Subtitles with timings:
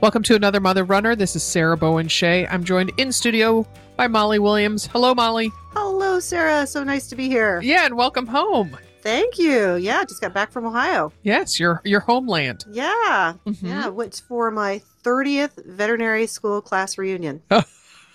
[0.00, 1.16] Welcome to another Mother Runner.
[1.16, 2.46] This is Sarah Bowen Shea.
[2.46, 4.86] I'm joined in studio by Molly Williams.
[4.86, 5.50] Hello, Molly.
[5.72, 6.66] Hello, Sarah.
[6.68, 7.60] So nice to be here.
[7.60, 8.76] Yeah, and welcome home.
[9.02, 9.74] Thank you.
[9.74, 11.12] Yeah, just got back from Ohio.
[11.22, 12.64] Yes, your your homeland.
[12.70, 13.34] Yeah.
[13.44, 13.62] Mhm.
[13.62, 17.42] Yeah, went for my 30th veterinary school class reunion.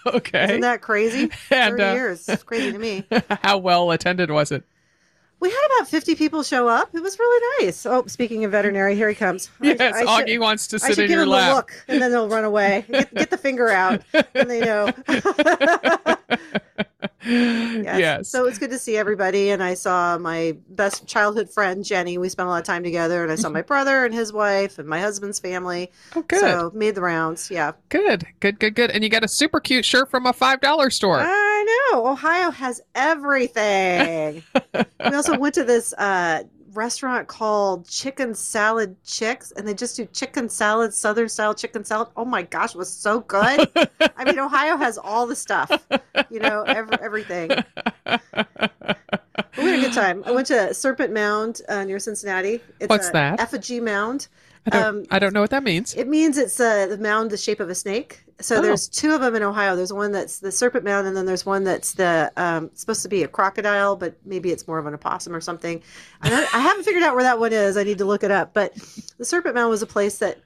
[0.06, 0.44] Okay.
[0.44, 1.32] Isn't that crazy?
[1.50, 2.28] And, 30 uh, years.
[2.28, 3.06] It's crazy to me.
[3.42, 4.66] How well attended was it?
[5.44, 6.96] We had about 50 people show up.
[6.96, 7.86] It was really nice.
[7.86, 9.52] Oh, speaking of veterinary, here he comes.
[9.60, 11.52] Yes, I Augie should- wants to I sit should in give your him lap.
[11.52, 12.86] a look, and then they'll run away.
[12.90, 14.02] Get, get the finger out,
[14.34, 14.90] and they know.
[17.26, 18.30] yes.
[18.30, 19.50] So it's good to see everybody.
[19.50, 22.18] And I saw my best childhood friend, Jenny.
[22.18, 23.24] We spent a lot of time together.
[23.24, 23.56] And I saw mm-hmm.
[23.56, 25.92] my brother and his wife and my husband's family.
[26.16, 26.40] oh, good.
[26.40, 27.50] So made the rounds.
[27.52, 27.74] Yeah.
[27.90, 28.26] good.
[28.40, 28.60] Good.
[28.60, 28.76] Good.
[28.76, 28.92] Good.
[28.92, 31.20] And you got a super cute shirt from a five dollar store.
[31.20, 31.26] I
[31.94, 34.44] Ohio has everything.
[34.74, 40.06] we also went to this uh, restaurant called Chicken Salad Chicks, and they just do
[40.08, 42.10] chicken salad, Southern style chicken salad.
[42.18, 43.70] Oh my gosh, it was so good.
[44.18, 45.72] I mean, Ohio has all the stuff,
[46.30, 47.52] you know, ev- everything.
[49.56, 50.24] But we had a good time.
[50.26, 52.60] I went to Serpent Mound uh, near Cincinnati.
[52.80, 53.40] It's What's that?
[53.40, 54.28] Effigy mound.
[54.66, 54.84] I don't.
[54.84, 55.94] um, I don't know what that means.
[55.94, 58.24] It means it's uh, the mound the shape of a snake.
[58.40, 58.62] So Oh.
[58.62, 59.76] there's two of them in Ohio.
[59.76, 63.10] There's one that's the serpent mound, and then there's one that's the um, supposed to
[63.10, 65.82] be a crocodile, but maybe it's more of an opossum or something.
[66.22, 67.78] I, I haven't figured out where that one is.
[67.78, 68.54] I need to look it up.
[68.54, 68.74] But
[69.18, 70.40] the serpent mound was a place that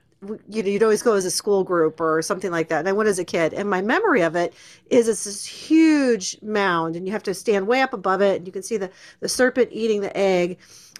[0.49, 2.79] you know you'd always go as a school group or something like that.
[2.79, 4.53] And I went as a kid, and my memory of it
[4.89, 8.47] is it's this huge mound, and you have to stand way up above it, and
[8.47, 8.89] you can see the
[9.19, 10.57] the serpent eating the egg.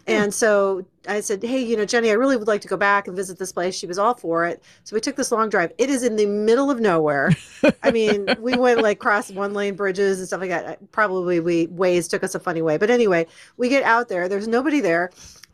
[0.08, 3.08] And so I said, Hey, you know, Jenny, I really would like to go back
[3.08, 3.76] and visit this place.
[3.76, 4.64] She was all for it.
[4.84, 5.74] So we took this long drive.
[5.78, 7.32] It is in the middle of nowhere.
[7.84, 10.92] I mean, we went like cross one lane bridges and stuff like that.
[10.92, 12.78] Probably Waze took us a funny way.
[12.78, 14.30] But anyway, we get out there.
[14.30, 15.12] There's nobody there.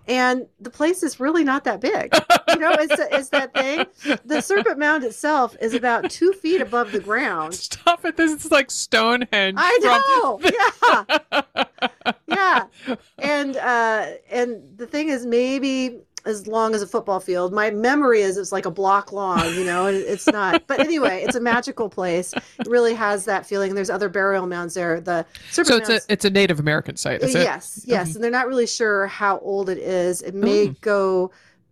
[0.07, 2.13] And the place is really not that big.
[2.49, 3.85] You know, it's, it's that thing.
[4.25, 7.53] The Serpent Mound itself is about two feet above the ground.
[7.55, 8.17] Stop it!
[8.17, 9.55] This is like Stonehenge.
[9.57, 10.39] I from- know.
[11.81, 11.89] Yeah.
[12.27, 12.65] Yeah.
[13.19, 17.51] And uh and the thing is maybe as long as a football field.
[17.51, 20.65] My memory is it's like a block long, you know, and it's not.
[20.67, 22.33] But anyway, it's a magical place.
[22.33, 23.75] It really has that feeling.
[23.75, 25.01] There's other burial mounds there.
[25.01, 27.39] The serpent So it's a it's a Native American site, is it?
[27.43, 30.21] yes, yes, and they're not really sure how old it is.
[30.21, 30.79] It may Mm.
[30.81, 31.31] go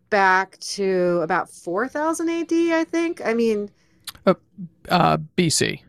[0.10, 3.22] back to about 4000 AD, I think.
[3.26, 3.70] I mean,
[4.90, 5.82] Uh, BC.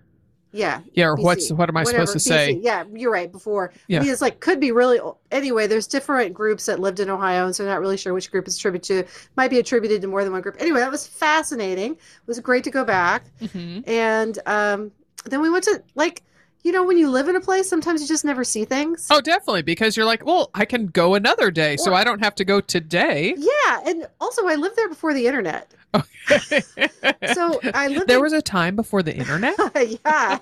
[0.53, 1.07] Yeah, Yeah.
[1.09, 2.53] Or BC, what's what am I whatever, supposed to say?
[2.53, 3.31] Yeah, you're right.
[3.33, 4.01] Before, Yeah.
[4.01, 4.99] I mean, it's like could be really.
[4.99, 5.17] old.
[5.31, 8.47] Anyway, there's different groups that lived in Ohio, and so not really sure which group
[8.47, 9.13] it's attributed to.
[9.37, 10.57] Might be attributed to more than one group.
[10.61, 11.93] Anyway, that was fascinating.
[11.93, 14.93] It was great to go back, hmm and um,
[15.25, 16.23] then we went to like,
[16.63, 19.09] you know, when you live in a place, sometimes you just never see things.
[19.11, 22.35] Oh, definitely, because you're like, well, I can go another day, so I don't have
[22.37, 23.35] to go today.
[23.37, 25.73] Yeah, and also I lived there before the internet,
[27.35, 28.09] so I lived.
[28.09, 29.55] there in- was a time before the internet.
[30.07, 30.39] yeah,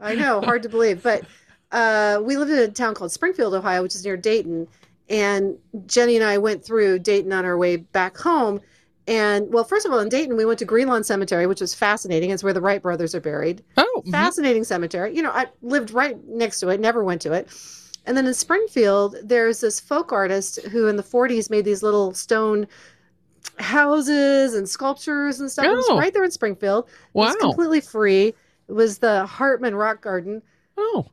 [0.00, 1.24] I know, hard to believe, but
[1.72, 4.68] uh, we lived in a town called Springfield, Ohio, which is near Dayton.
[5.10, 5.56] And
[5.86, 8.60] Jenny and I went through Dayton on our way back home.
[9.08, 12.28] And well, first of all, in Dayton, we went to Greenlawn Cemetery, which was fascinating.
[12.30, 13.64] It's where the Wright brothers are buried.
[13.78, 14.10] Oh, mhm.
[14.10, 15.16] Fascinating cemetery.
[15.16, 17.48] You know, I lived right next to it, never went to it.
[18.04, 22.12] And then in Springfield, there's this folk artist who in the 40s made these little
[22.12, 22.66] stone
[23.58, 25.64] houses and sculptures and stuff.
[25.66, 25.98] It was Oh.
[25.98, 26.84] right there in Springfield.
[26.88, 28.34] It was completely free.
[28.68, 30.42] It was the Hartman Rock Garden.
[30.76, 31.06] Oh,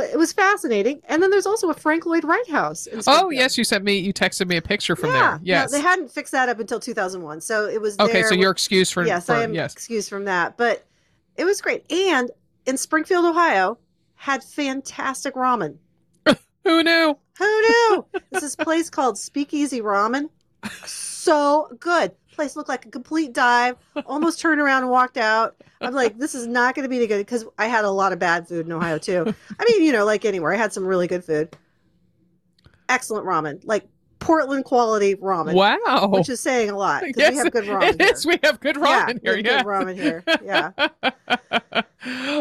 [0.00, 1.02] It was fascinating.
[1.04, 2.86] And then there's also a Frank Lloyd Wright house.
[2.86, 3.98] in oh yes, you sent me.
[3.98, 5.38] You texted me a picture from yeah.
[5.42, 5.62] there.
[5.62, 7.40] No, they hadn't fixed that up until 2001.
[7.40, 9.06] So it was okay, so you're excused for.
[9.06, 9.72] yes, for I am yes.
[9.72, 10.56] excused from that.
[10.56, 10.84] But
[11.36, 11.90] it was great.
[11.92, 12.30] And
[12.66, 13.78] in Springfield, Ohio,
[14.14, 15.76] had fantastic ramen.
[16.64, 17.18] Who knew?
[17.38, 18.06] Who knew?
[18.30, 20.28] this is place called Speakeasy Ramen.
[21.22, 22.16] So good.
[22.32, 23.76] Place looked like a complete dive.
[24.06, 25.56] Almost turned around and walked out.
[25.80, 28.18] I'm like, this is not going to be good because I had a lot of
[28.18, 29.34] bad food in Ohio too.
[29.58, 31.56] I mean, you know, like anywhere, I had some really good food.
[32.88, 33.86] Excellent ramen, like
[34.22, 35.54] Portland quality ramen.
[35.54, 36.08] Wow.
[36.08, 37.64] Which is saying a lot because Yes, we have good
[37.98, 38.12] ramen.
[38.12, 38.26] Is.
[38.26, 39.36] We have good ramen yeah, here.
[39.36, 39.56] we Yeah.
[39.62, 40.24] good ramen here.
[40.44, 40.70] Yeah.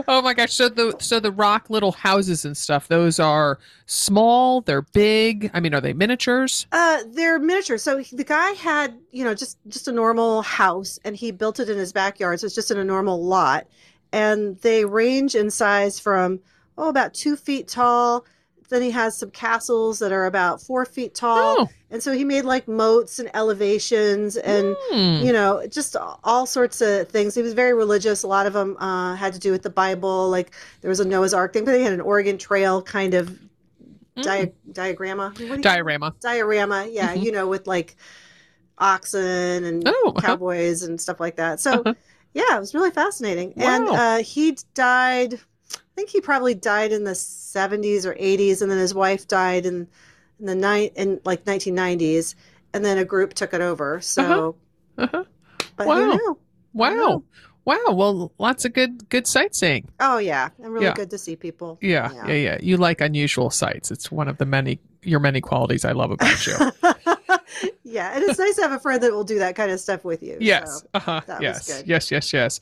[0.07, 0.53] oh my gosh.
[0.53, 5.51] So the so the rock little houses and stuff, those are small, they're big.
[5.53, 6.67] I mean, are they miniatures?
[6.71, 7.83] Uh, they're miniatures.
[7.83, 11.69] So the guy had, you know, just just a normal house, and he built it
[11.69, 12.39] in his backyard.
[12.39, 13.67] So it's just in a normal lot,
[14.11, 16.39] and they range in size from
[16.77, 18.25] oh about two feet tall.
[18.71, 21.69] Then he has some castles that are about four feet tall, Oh.
[21.91, 25.23] and so he made like moats and elevations and Hmm.
[25.25, 27.35] you know just all sorts of things.
[27.35, 28.23] He was very religious.
[28.23, 30.29] A lot of them uh, had to do with the Bible.
[30.29, 30.51] Like
[30.81, 33.37] there was a Noah's Ark thing, but they had an Oregon Trail kind of
[34.15, 35.27] dia- diagramma.
[35.29, 36.13] What do you- Diorama.
[36.19, 37.23] diorama yeah Mhm.
[37.23, 37.95] you know with like
[38.77, 40.21] oxen and Oh, uh-huh.
[40.27, 41.93] cowboys and stuff like that so Uh-huh.
[42.33, 43.93] yeah it was really fascinating and Wow.
[44.17, 45.39] uh, he died
[46.01, 49.87] think he probably died in the 70s or 80s and then his wife died in,
[50.39, 52.33] in the night in like 1990s
[52.73, 54.55] and then a group took it over so
[54.97, 55.23] Uh-huh.
[55.75, 56.37] but Wow.
[56.73, 57.23] Wow.
[57.63, 57.77] Wow.
[57.93, 59.89] Well, lots of good good sightseeing.
[59.99, 60.93] oh yeah and really Yeah.
[60.95, 63.91] good to see people Yeah, yeah, yeah, You like unusual sights.
[63.91, 66.55] It's one of the many your many qualities I love about you.
[67.83, 70.03] yeah and it's nice to have a friend that will do that kind of stuff
[70.03, 70.81] with you yes.
[70.81, 70.87] so.
[70.95, 71.21] Uh-huh.
[71.27, 71.67] that was yes.
[71.77, 71.87] good.
[71.87, 72.59] Yes, yes, yes.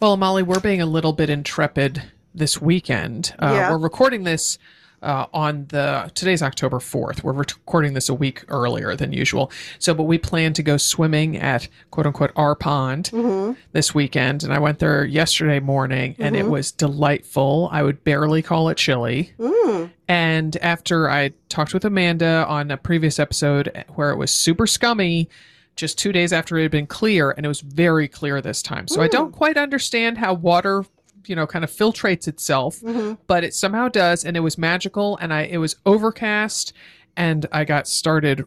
[0.00, 2.00] Well, Molly, we're being a little bit intrepid
[2.38, 3.34] this weekend.
[3.38, 3.70] Uh, Yeah.
[3.72, 4.58] We're recording this
[5.00, 7.22] uh, on the today's October 4th.
[7.22, 9.52] We're recording this a week earlier than usual.
[9.78, 13.56] So, but we plan to go swimming at quote unquote our pond Mhm.
[13.70, 14.42] this weekend.
[14.42, 16.50] And I went there yesterday morning and it Mhm.
[16.50, 17.68] was delightful.
[17.70, 19.32] I would barely call it chilly.
[19.38, 19.90] Mm.
[20.08, 25.28] And after I talked with Amanda on a previous episode where it was super scummy,
[25.76, 28.88] just two days after it had been clear, and it was very clear this time.
[28.88, 30.84] So I don't quite understand how water,
[31.28, 33.18] you know, kind of filtrates itself, Mhm.
[33.26, 35.16] but it somehow does, and it was magical.
[35.20, 36.72] And I it was overcast,
[37.16, 38.44] and I got started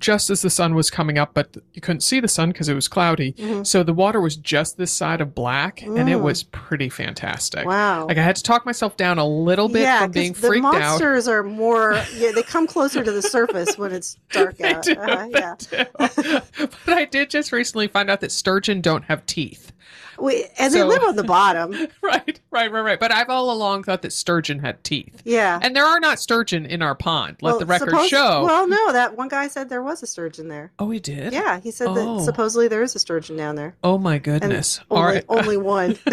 [0.00, 2.74] just as the sun was coming up, but you couldn't see the sun because it
[2.74, 3.34] was cloudy.
[3.34, 3.64] Mhm.
[3.64, 6.22] So the water was just this side of black, and it Mm.
[6.22, 7.64] was pretty fantastic.
[7.64, 10.66] wow Like I had to talk myself down a little bit from being the freaked
[10.66, 10.72] out.
[10.74, 12.02] monsters are more.
[12.16, 14.82] Yeah, they come closer to the surface when it's dark out.
[14.82, 15.54] do, Uh-huh, yeah,
[16.84, 19.70] but I did just recently find out that sturgeon don't have teeth.
[20.20, 21.74] We, and they live on the bottom.
[22.02, 23.00] Right, right, right, right.
[23.00, 25.22] But I've all along thought that sturgeon had teeth.
[25.24, 25.58] Yeah.
[25.60, 27.36] And there are not sturgeon in our pond.
[27.42, 28.44] Let Well, the record suppose- show.
[28.44, 30.72] Well, no, that one guy said there was a sturgeon there.
[30.78, 31.32] oh, he did?
[31.32, 31.94] Yeah, he said Oh.
[32.18, 33.76] that supposedly there is a sturgeon down there.
[33.84, 34.80] Oh my And goodness.
[34.90, 35.24] only, all right.
[35.28, 35.98] only one.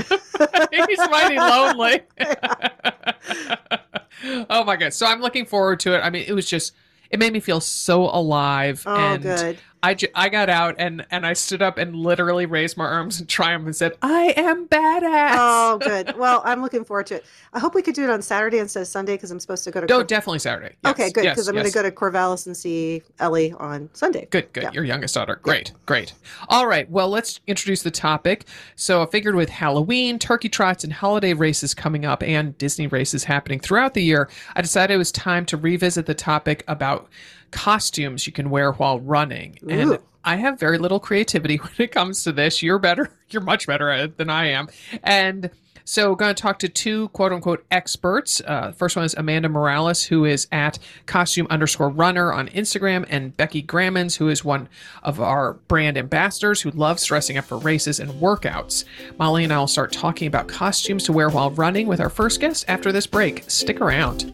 [0.71, 2.01] He's mighty lonely.
[4.49, 4.93] oh my god.
[4.93, 5.99] So I'm looking forward to it.
[5.99, 6.73] I mean, it was just
[7.09, 9.57] it made me feel so alive Oh, and good.
[10.15, 13.65] I, got out and and I stood up and literally raised my arms in triumph
[13.65, 16.17] and said, "I am badass." Oh, good.
[16.17, 17.25] Well, I'm looking forward to it.
[17.53, 19.71] I hope we could do it on Saturday instead of Sunday because I'm supposed to
[19.71, 19.87] go to.
[19.87, 20.75] No, Cor- definitely Saturday.
[20.83, 21.63] Yes, okay, good yes, because I'm yes.
[21.63, 24.27] going to go to Corvallis and see Ellie on Sunday.
[24.29, 24.63] Good, good.
[24.63, 24.71] Yeah.
[24.71, 25.39] Your youngest daughter.
[25.41, 26.13] Great, great.
[26.49, 26.89] All right.
[26.89, 28.45] Well, let's introduce the topic.
[28.75, 33.23] So, I figured with Halloween, turkey trots, and holiday races coming up, and Disney races
[33.23, 37.10] happening throughout the year, I decided it was time to revisit the topic about
[37.51, 39.57] costumes you can wear while running.
[39.69, 42.61] And I have very little creativity when it comes to this.
[42.61, 43.11] You're better.
[43.29, 44.67] You're much better at it than I am.
[45.03, 45.49] And
[45.87, 48.41] so, we're going to talk to two quote unquote experts.
[48.41, 53.37] Uh, first one is Amanda Morales, who is at costume underscore runner on Instagram, and
[53.37, 54.67] Becky Grammons, who is one
[55.03, 58.83] of our brand ambassadors who loves dressing up for races and workouts.
[59.19, 62.39] Molly and I will start talking about costumes to wear while running with our first
[62.39, 63.43] guest after this break.
[63.47, 64.33] Stick around.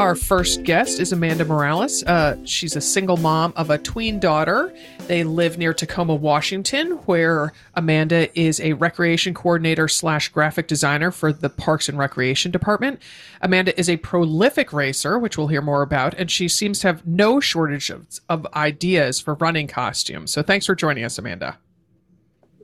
[0.00, 2.02] Our first guest is Amanda Morales.
[2.02, 4.74] Uh, she's a single mom of a tween daughter.
[5.06, 11.32] They live near Tacoma, Washington, where Amanda is a recreation coordinator slash graphic designer for
[11.32, 13.00] the Parks and Recreation Department.
[13.40, 17.06] Amanda is a prolific racer, which we'll hear more about, and she seems to have
[17.06, 20.32] no shortage of, of ideas for running costumes.
[20.32, 21.58] So thanks for joining us, Amanda.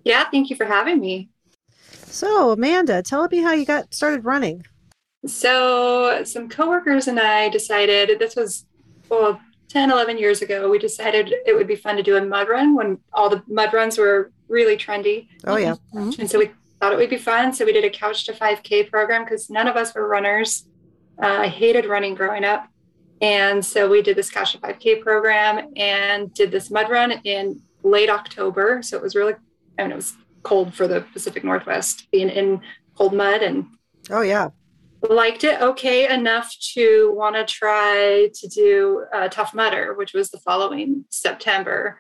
[0.05, 1.29] Yeah, thank you for having me.
[2.07, 4.65] So, Amanda, tell me how you got started running.
[5.27, 8.65] So, some coworkers and I decided this was,
[9.09, 12.49] well, 10, 11 years ago, we decided it would be fun to do a mud
[12.49, 15.29] run when all the mud runs were really trendy.
[15.45, 15.75] Oh, yeah.
[15.95, 16.21] Mm-hmm.
[16.21, 16.51] And so we
[16.81, 17.53] thought it would be fun.
[17.53, 20.67] So we did a couch to 5K program because none of us were runners.
[21.23, 22.67] Uh, I hated running growing up.
[23.21, 27.61] And so we did this couch to 5K program and did this mud run in
[27.83, 28.83] late October.
[28.83, 29.35] So it was really,
[29.79, 32.63] I mean, it was cold for the Pacific Northwest being in
[32.97, 33.67] cold mud and
[34.09, 34.49] Oh, yeah
[35.09, 40.31] liked it okay enough to want to try to do a Tough Mudder, which was
[40.31, 41.99] the following September.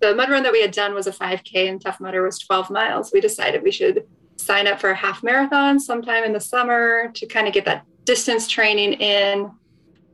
[0.00, 2.70] The mud run that we had done was a 5K and Tough Mudder was 12
[2.70, 3.10] miles.
[3.12, 7.26] We decided we should sign up for a half marathon sometime in the summer to
[7.26, 9.50] kind of get that distance training in.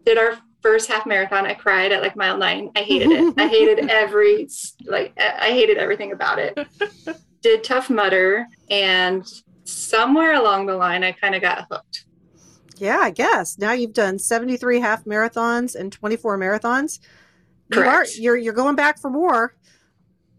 [0.07, 1.47] Did our first half marathon.
[1.47, 2.71] I cried at like mile nine.
[2.75, 3.35] I hated it.
[3.37, 4.49] I hated every,
[4.87, 6.59] like, I hated everything about it.
[7.43, 9.23] Did Tough Mudder and
[9.64, 12.04] somewhere along the line, I kind of got hooked.
[12.76, 13.59] Yeah, I guess.
[13.59, 17.00] Now you've done 73 half marathons and 24 marathons.
[17.73, 18.16] Correct.
[18.16, 19.54] You are, you're, you're going back for more.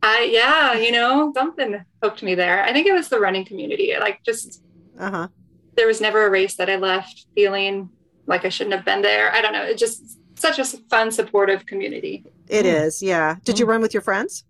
[0.04, 2.64] I, yeah, you know, something hooked me there.
[2.64, 3.94] I think it was the running community.
[4.00, 4.62] Like, just,
[5.00, 5.28] uh huh.
[5.76, 7.90] There was never a race that I left feeling
[8.28, 9.32] like I shouldn't have been there.
[9.34, 9.64] I don't know.
[9.64, 12.24] It just such a fun, supportive community.
[12.48, 12.86] It mm.
[12.86, 13.36] is, yeah.
[13.44, 13.60] Did mm.
[13.60, 14.46] you run with your friends?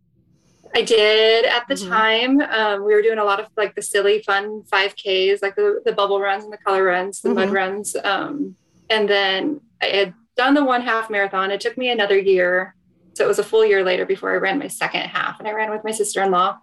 [0.75, 1.89] I did at the mm-hmm.
[1.89, 2.41] time.
[2.41, 5.93] Um, we were doing a lot of like the silly, fun 5Ks, like the, the
[5.93, 7.39] bubble runs and the color runs, the mm-hmm.
[7.39, 7.95] mud runs.
[8.03, 8.55] Um,
[8.89, 11.49] and then I had done the one half marathon.
[11.49, 12.75] It took me another year.
[13.13, 15.39] So it was a full year later before I ran my second half.
[15.39, 16.57] And I ran with my sister in law.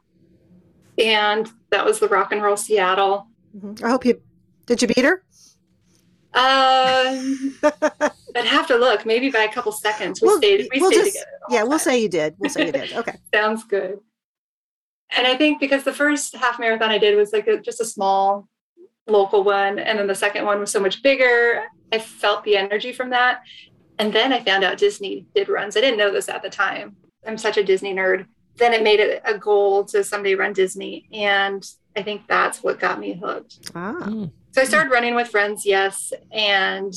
[0.99, 3.29] And that was the rock and roll Seattle.
[3.57, 3.83] Mm-hmm.
[3.83, 4.21] I hope you
[4.67, 5.25] did you beat her?
[6.35, 7.59] Um,
[8.35, 9.05] I'd have to look.
[9.05, 10.21] Maybe by a couple seconds.
[10.21, 10.69] We we'll, stayed.
[10.73, 11.31] We we'll stayed just, together.
[11.51, 12.35] Yeah, we'll say you did.
[12.39, 12.93] We'll say you did.
[13.03, 13.17] Okay.
[13.35, 13.99] Sounds good.
[15.11, 17.85] And I think because the first half marathon I did was like a, just a
[17.85, 18.49] small
[19.07, 21.65] local one, and then the second one was so much bigger.
[21.93, 23.43] I felt the energy from that.
[23.99, 25.77] And then I found out Disney did runs.
[25.77, 26.97] I didn't know this at the time.
[27.27, 28.27] I'm such a Disney nerd.
[28.57, 31.09] Then it made it a goal to someday run Disney.
[31.13, 31.65] And
[31.97, 33.71] I think that's what got me hooked.
[33.75, 33.97] Ah.
[34.01, 34.33] Mm.
[34.53, 36.93] So I started running with friends, yes, and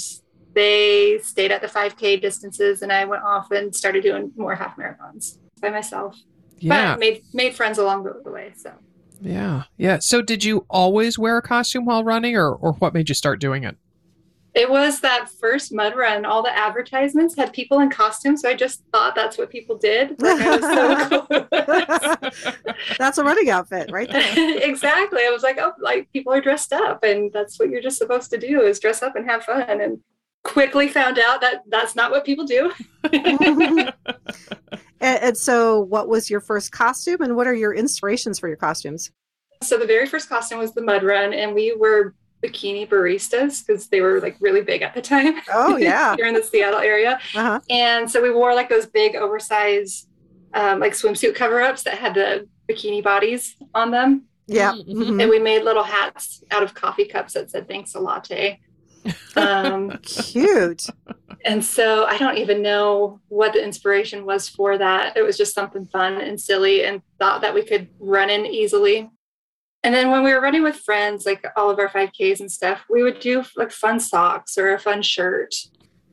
[0.55, 4.77] they stayed at the 5K distances, and I went off and started doing more half
[4.77, 6.17] marathons by myself.
[6.57, 8.53] Yeah, but made made friends along the way.
[8.55, 8.71] So
[9.21, 10.00] yeah, yeah.
[10.00, 13.39] So did you always wear a costume while running, or or what made you start
[13.39, 13.77] doing it?
[14.53, 16.24] It was that first mud run.
[16.24, 20.19] All the advertisements had people in costumes, so I just thought that's what people did.
[20.21, 21.47] Like so cool.
[22.97, 24.62] that's a running outfit, right there.
[24.63, 25.24] exactly.
[25.27, 28.31] I was like, oh, like people are dressed up, and that's what you're just supposed
[28.31, 29.81] to do is dress up and have fun.
[29.81, 30.00] And
[30.45, 32.71] quickly found out that that's not what people do.
[33.11, 33.93] and,
[35.01, 39.11] and so, what was your first costume, and what are your inspirations for your costumes?
[39.63, 43.87] So the very first costume was the mud run, and we were bikini baristas because
[43.87, 45.35] they were like really big at the time.
[45.53, 47.19] Oh yeah, here in the Seattle area.
[47.35, 47.59] Uh-huh.
[47.69, 50.07] And so we wore like those big oversized
[50.53, 54.25] um, like swimsuit cover-ups that had the bikini bodies on them.
[54.47, 55.19] Yeah, mm-hmm.
[55.19, 58.59] and we made little hats out of coffee cups that said "Thanks a latte."
[59.35, 60.88] Um, Cute.
[61.43, 65.15] And so I don't even know what the inspiration was for that.
[65.15, 69.09] It was just something fun and silly, and thought that we could run in easily.
[69.83, 72.83] And then when we were running with friends, like all of our 5Ks and stuff,
[72.89, 75.53] we would do like fun socks or a fun shirt.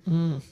[0.06, 0.42] Mm.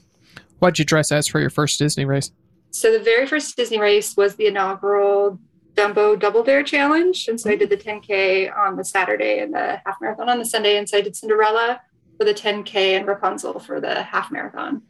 [0.58, 2.32] What'd you dress as for your first Disney race?
[2.70, 5.38] So the very first Disney race was the inaugural
[5.74, 7.28] Dumbo Double Dare Challenge.
[7.28, 10.46] And so I did the 10K on the Saturday and the half marathon on the
[10.46, 10.78] Sunday.
[10.78, 11.80] And so I did Cinderella
[12.20, 14.82] for the 10K and Rapunzel for the half marathon.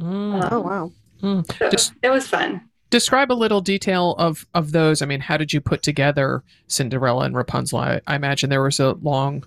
[0.00, 0.42] Mm.
[0.42, 0.92] Um, oh, wow.
[1.22, 1.58] Mm.
[1.58, 5.36] So Just- it was fun describe a little detail of of those i mean how
[5.36, 9.44] did you put together cinderella and rapunzel i, I imagine there was a long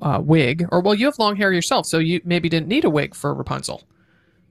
[0.00, 2.90] uh, wig or well you have long hair yourself so you maybe didn't need a
[2.90, 3.82] wig for rapunzel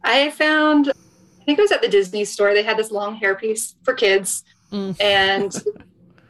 [0.03, 3.75] i found i think it was at the disney store they had this long hairpiece
[3.83, 4.43] for kids
[4.73, 4.93] mm.
[5.01, 5.53] and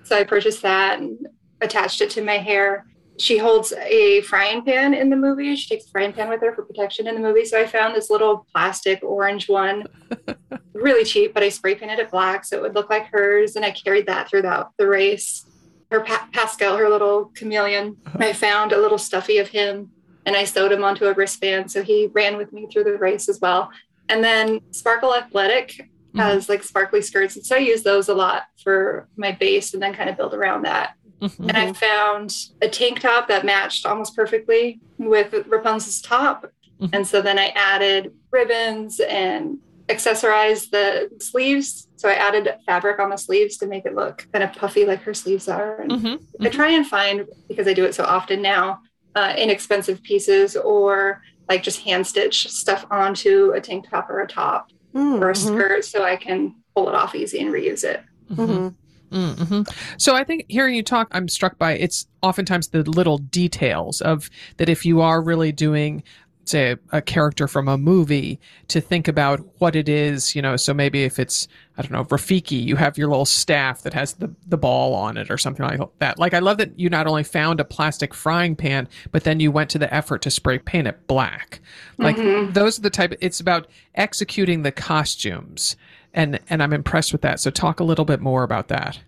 [0.04, 1.28] so i purchased that and
[1.62, 2.86] attached it to my hair
[3.20, 5.56] she holds a frying pan in the movie.
[5.56, 7.46] She takes a frying pan with her for protection in the movie.
[7.46, 9.86] So I found this little plastic orange one,
[10.74, 13.56] really cheap, but I spray painted it black so it would look like hers.
[13.56, 15.46] And I carried that throughout the race.
[15.90, 18.18] Her pa- Pascal, her little chameleon, uh-huh.
[18.20, 19.90] I found a little stuffy of him
[20.26, 21.72] and I sewed him onto a wristband.
[21.72, 23.72] So he ran with me through the race as well.
[24.10, 26.20] And then Sparkle Athletic mm-hmm.
[26.20, 27.36] has like sparkly skirts.
[27.36, 30.34] And so I use those a lot for my base and then kind of build
[30.34, 30.94] around that.
[31.22, 31.50] Mhm.
[31.50, 36.46] And I found a tank top that matched almost perfectly with Rapunzel's top.
[36.82, 36.90] Mhm.
[36.94, 39.58] And so then I added ribbons and
[39.90, 41.88] accessorized the sleeves.
[41.96, 45.02] So I added fabric on the sleeves to make it look kind of puffy like
[45.04, 45.82] her sleeves are.
[45.82, 46.20] And Mhm.
[46.42, 48.82] I try and find, because I do it so often now,
[49.16, 54.28] uh, inexpensive pieces or like just hand stitch stuff onto a tank top or a
[54.28, 57.84] top Mm, or a mhm, skirt so I can pull it off easy and reuse
[57.84, 58.02] it.
[58.32, 58.76] Mhm.
[59.12, 59.48] Mhm.
[59.48, 59.62] hmm
[59.98, 64.30] So I think hearing you talk, I'm struck by it's oftentimes the little details of
[64.58, 64.70] that.
[64.70, 66.04] If you are really doing,
[66.46, 70.56] say, a character from a movie, to think about what it is, you know.
[70.58, 71.48] So maybe if it's,
[71.78, 75.18] I don't know, Rafiki, you have your little staff that has the the ball on
[75.18, 76.18] it or something like that.
[76.20, 79.52] Like I love that you not only found a plastic frying pan, but then you
[79.52, 81.60] went to the effort to spray paint it black.
[81.98, 82.54] Like Mhm.
[82.54, 83.14] those are the type.
[83.22, 85.76] It's about executing the costumes.
[86.18, 87.40] And, and I'm impressed with that.
[87.40, 89.00] So talk a little bit more about that.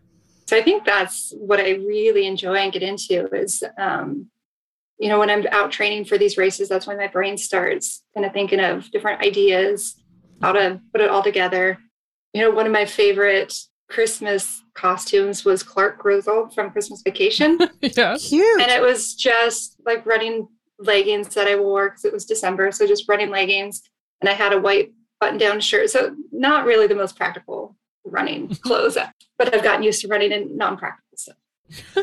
[0.46, 4.28] So I think that's what I really enjoy and get into is, um,
[5.00, 8.28] you know, when I'm out training for these races, that's when my brain starts kind
[8.28, 9.96] of thinking of different ideas,
[10.40, 11.80] how to put it all together.
[12.34, 13.54] You know, one of my favorite
[13.90, 17.58] Christmas costumes was Clark Griswold from Christmas Vacation.
[17.82, 18.30] yes.
[18.30, 18.62] Cute.
[18.62, 20.48] and it was just like running
[20.78, 22.72] leggings that I wore because it was December.
[22.72, 23.82] So just running leggings.
[24.22, 25.90] And I had a white button down shirt.
[25.90, 28.98] So not really the most practical running clothes,
[29.38, 31.36] but I've gotten used to running in non practical stuff.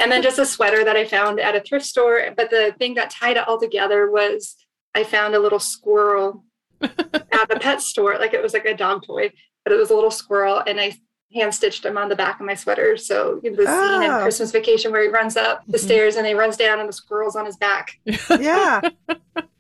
[0.00, 2.30] and then just a sweater that I found at a thrift store.
[2.36, 4.56] But the thing that tied it all together was
[4.94, 6.44] I found a little squirrel
[6.80, 8.18] at a pet store.
[8.18, 9.32] Like it was like a dog toy,
[9.64, 10.62] but it was a little squirrel.
[10.66, 10.96] And I
[11.34, 12.96] hand stitched them on the back of my sweater.
[12.96, 14.22] So you know, the scene in Oh.
[14.22, 15.82] Christmas Vacation where he runs up the Mhm.
[15.82, 17.98] stairs and he runs down and the squirrel's on his back.
[18.40, 18.80] yeah.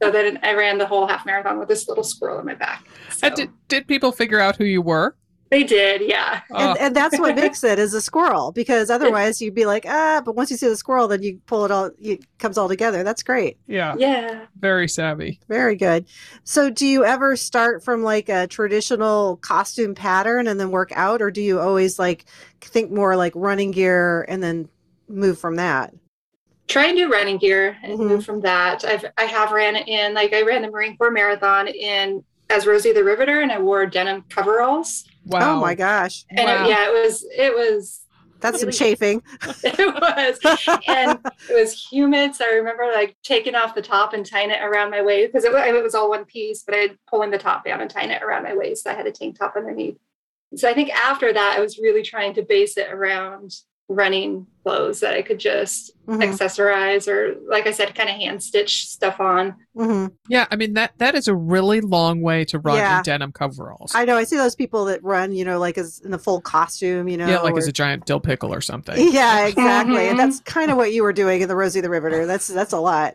[0.02, 2.84] So then I ran the whole half marathon with this little squirrel on my back.
[3.10, 5.16] So And did, did people figure out who you were?
[5.48, 6.40] They did, yeah.
[6.50, 9.84] Oh, And, and that's what makes it is a squirrel because otherwise you'd be like
[9.88, 12.68] ah but once you see the squirrel then you pull it all it comes all
[12.68, 14.46] together that's great yeah, Yeah.
[14.58, 15.40] very savvy.
[15.48, 16.06] very good
[16.44, 21.22] so do you ever start from like a traditional costume pattern and then work out
[21.22, 22.24] or do you always like
[22.60, 24.68] think more like running gear and then
[25.08, 25.94] move from that
[26.68, 28.08] Try and do running gear and Mhm.
[28.08, 28.84] move from that.
[28.84, 32.92] I've I have ran in like I ran the Marine Corps marathon in as Rosie
[32.92, 35.04] the Riveter and I wore denim coveralls.
[35.24, 35.56] Wow.
[35.56, 36.64] oh my gosh And Wow.
[36.64, 38.02] it, yeah, it was it was
[38.40, 39.22] that's some chafing
[39.64, 40.38] it was
[40.86, 42.34] and it was humid.
[42.34, 45.44] So I remember like taking off the top and tying it around my waist because
[45.44, 47.90] it, wa- it was all one piece, but I had pulling the top down and
[47.90, 48.86] tying it around my waist.
[48.86, 49.96] I had a tank top underneath.
[50.54, 53.52] So I think after that, I was really trying to base it around
[53.88, 58.42] running clothes that I could just Mhm, accessorize or, like I said, kind of hand
[58.42, 59.54] stitch stuff on.
[59.76, 60.10] mhm.
[60.28, 62.98] Yeah, I mean that that is a really long way to run Yeah.
[62.98, 63.92] in denim coveralls.
[63.94, 66.40] i know i see those people that run you know like as in the full
[66.40, 68.96] costume you know yeah, like or- as a giant dill pickle or something.
[69.12, 70.08] Yeah, exactly.
[70.08, 70.22] And Mhm.
[70.22, 72.26] that's kind of what you were doing in the Rosie the Riveter.
[72.26, 73.14] That's that's a lot.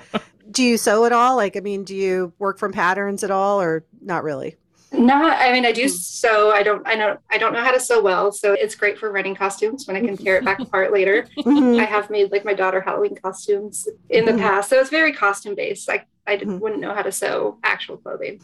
[0.50, 1.36] do you sew at all?
[1.36, 4.56] Like, I mean, do you work from patterns at all, or not really?
[4.92, 5.88] Not, I mean, I do Hmm.
[5.88, 6.50] sew.
[6.50, 8.32] I don't, I know, I don't know how to sew well.
[8.32, 11.26] So it's great for running costumes when I can tear it back apart later.
[11.38, 11.78] Mhm.
[11.80, 14.38] I have made like my daughter Halloween costumes in the Mhm.
[14.38, 14.70] past.
[14.70, 15.88] So it's very costume based.
[15.88, 18.40] Like I wouldn't know how to sew actual clothing.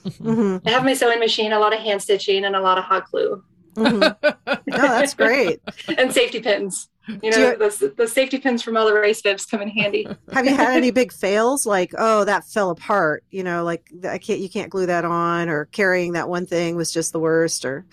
[0.67, 3.11] I have my sewing machine, a lot of hand stitching, and a lot of hot
[3.11, 3.43] glue
[3.75, 4.17] Mhm.
[4.67, 5.61] No, that's great.
[5.99, 6.89] and safety pins.
[7.23, 10.07] You know, you- the, the safety pins from all the race bibs come in handy.
[10.33, 11.67] Have you had any big fails?
[11.67, 13.25] Like, oh, that fell apart.
[13.31, 16.77] You know, like I can't, you can't glue that on, or carrying that one thing
[16.77, 17.85] was just the worst, or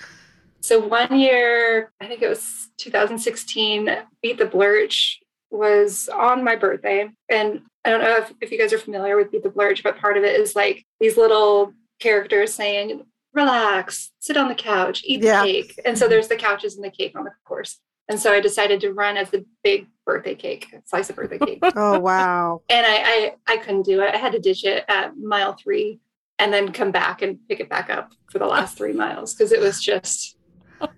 [0.62, 3.90] So one year, I think it was 2016,
[4.22, 5.18] Beat the Blerch
[5.50, 7.10] was on my birthday.
[7.30, 9.98] And I don't know if, if you guys are familiar with Beat the Blerch, but
[9.98, 15.24] part of it is like these little characters saying, relax, sit on the couch, eat
[15.24, 15.42] Yeah.
[15.44, 15.80] the cake.
[15.86, 17.80] And so there's the couches and the cake on the course.
[18.10, 21.60] And so I decided to run as the big birthday cake, slice of birthday cake.
[21.76, 22.96] oh wow, and I,
[23.48, 24.14] I I couldn't do it.
[24.14, 26.00] I had to ditch it at mile three
[26.38, 29.52] and then come back and pick it back up for the last three miles because
[29.54, 30.36] it was just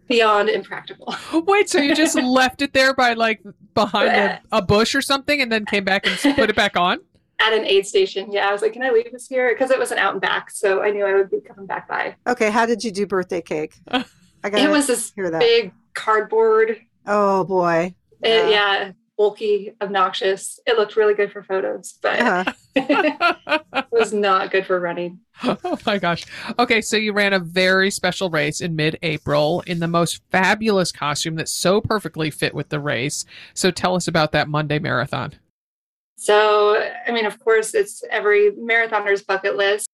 [0.08, 1.14] beyond impractical.
[1.46, 3.44] Wait, so you just left it there by like
[3.76, 7.00] behind a, a bush or something, and then came back and put it back on?
[7.40, 9.80] At an aid station, yeah, I was like, "Can I leave this here?" Because it
[9.80, 12.16] was an out and back, so I knew I would be coming back by.
[12.28, 12.50] okay.
[12.52, 13.76] How did you do birthday cake?
[13.92, 15.40] I got It was this hear that.
[15.40, 18.50] big cardboard, Oh boy, uh, Yeah.
[18.50, 20.60] yeah, bulky, obnoxious.
[20.66, 22.54] It looked really good for photos, but Uh-huh.
[22.76, 25.20] it was not good for running.
[25.44, 26.24] oh my gosh.
[26.60, 30.92] Okay, so you ran a very special race in mid April in the most fabulous
[30.92, 33.26] costume that so perfectly fit with the race.
[33.54, 35.34] So tell us about that Monday marathon.
[36.16, 39.88] So, I mean, of course, it's every marathoner's bucket list.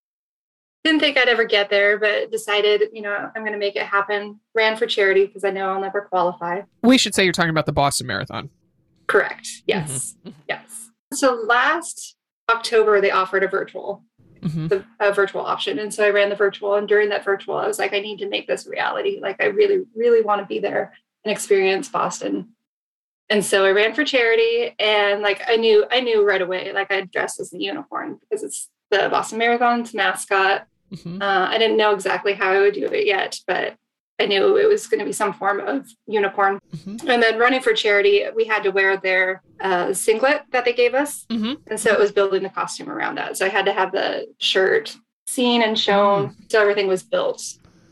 [0.84, 3.82] Didn't think I'd ever get there, but decided, you know, I'm going to make it
[3.82, 4.40] happen.
[4.54, 6.62] Ran for charity because I know I'll never qualify.
[6.82, 8.48] We should say you're talking about the Boston Marathon.
[9.06, 9.48] Correct.
[9.66, 10.16] Yes.
[10.48, 10.90] Yes.
[11.12, 12.16] So last
[12.50, 14.04] October, they offered a virtual,
[14.42, 15.78] hmm the, a virtual option.
[15.80, 16.76] And so I ran the virtual.
[16.76, 19.18] And during that virtual, I was like, I need to make this reality.
[19.20, 22.54] Like, I really, really want to be there and experience Boston.
[23.30, 24.74] And so I ran for charity.
[24.78, 28.42] And like, I knew, I knew right away, like, I dressed as the unicorn because
[28.42, 30.66] it's the Boston Marathon's mascot.
[31.02, 33.76] hmm Uh, I didn't know exactly how I would do it yet, but
[34.20, 36.58] I knew it was going to be some form of unicorn.
[36.84, 40.72] hmm And then running for charity, we had to wear their uh, singlet that they
[40.72, 41.24] gave us.
[41.30, 43.36] hmm And so it was building the costume around that.
[43.36, 44.96] So I had to have the shirt
[45.28, 46.34] seen and shown.
[46.50, 47.40] So everything was built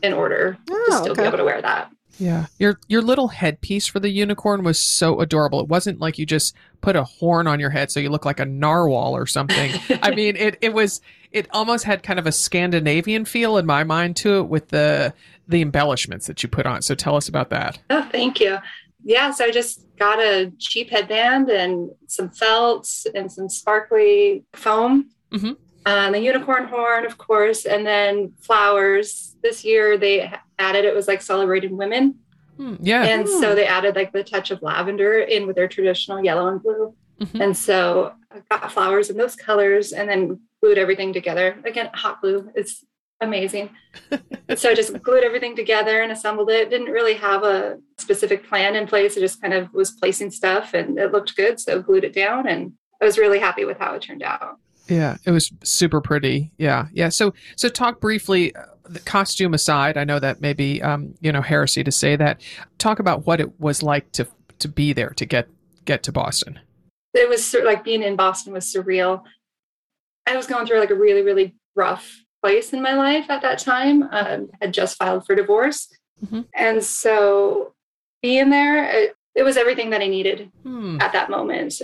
[0.03, 1.89] in order to Oh, still be able to wear that.
[2.19, 2.47] Yeah.
[2.59, 5.61] Your your little headpiece for the unicorn was so adorable.
[5.61, 8.39] It wasn't like you just put a horn on your head so you look like
[8.39, 9.71] a narwhal or something.
[10.03, 11.01] I mean, it it was
[11.31, 15.13] it almost had kind of a Scandinavian feel in my mind to it with the
[15.47, 16.81] the embellishments that you put on.
[16.81, 17.79] So tell us about that.
[17.89, 18.57] Oh, thank you.
[19.03, 25.09] Yeah, so I just got a cheap headband and some felts and some sparkly foam.
[25.31, 25.55] Mhm.
[25.85, 29.28] Uh, the unicorn horn, of course, and then flowers.
[29.41, 32.15] This year they added it was like celebrating women.
[32.57, 33.03] Hmm, yeah.
[33.03, 36.61] And so they added like the touch of lavender in with their traditional yellow and
[36.61, 36.93] blue.
[37.21, 37.41] Mhm.
[37.41, 41.57] And so I got flowers in those colors and then glued everything together.
[41.65, 42.83] Again, hot glue is
[43.21, 43.69] amazing.
[44.55, 46.69] so I just glued everything together and assembled it.
[46.69, 49.17] Didn't really have a specific plan in place.
[49.17, 51.59] I just kind of was placing stuff and it looked good.
[51.59, 54.57] So glued it down and I was really happy with how it turned out.
[54.87, 56.51] Yeah, it was super pretty.
[56.57, 57.09] Yeah, yeah.
[57.09, 58.53] So, so talk briefly.
[58.89, 62.41] The costume aside, I know that may be, um, you know, heresy to say that.
[62.79, 64.27] Talk about what it was like to
[64.59, 65.47] to be there to get
[65.85, 66.59] get to Boston.
[67.13, 69.23] it was sur- like being in Boston was surreal.
[70.27, 73.59] I was going through like a really, really rough place in my life at that
[73.59, 74.03] time.
[74.11, 75.87] Um, had just filed for divorce,
[76.25, 76.45] Mhm.
[76.55, 77.73] and so
[78.21, 80.97] being there, it, it was everything that I needed Hmm.
[81.01, 81.79] at that moment.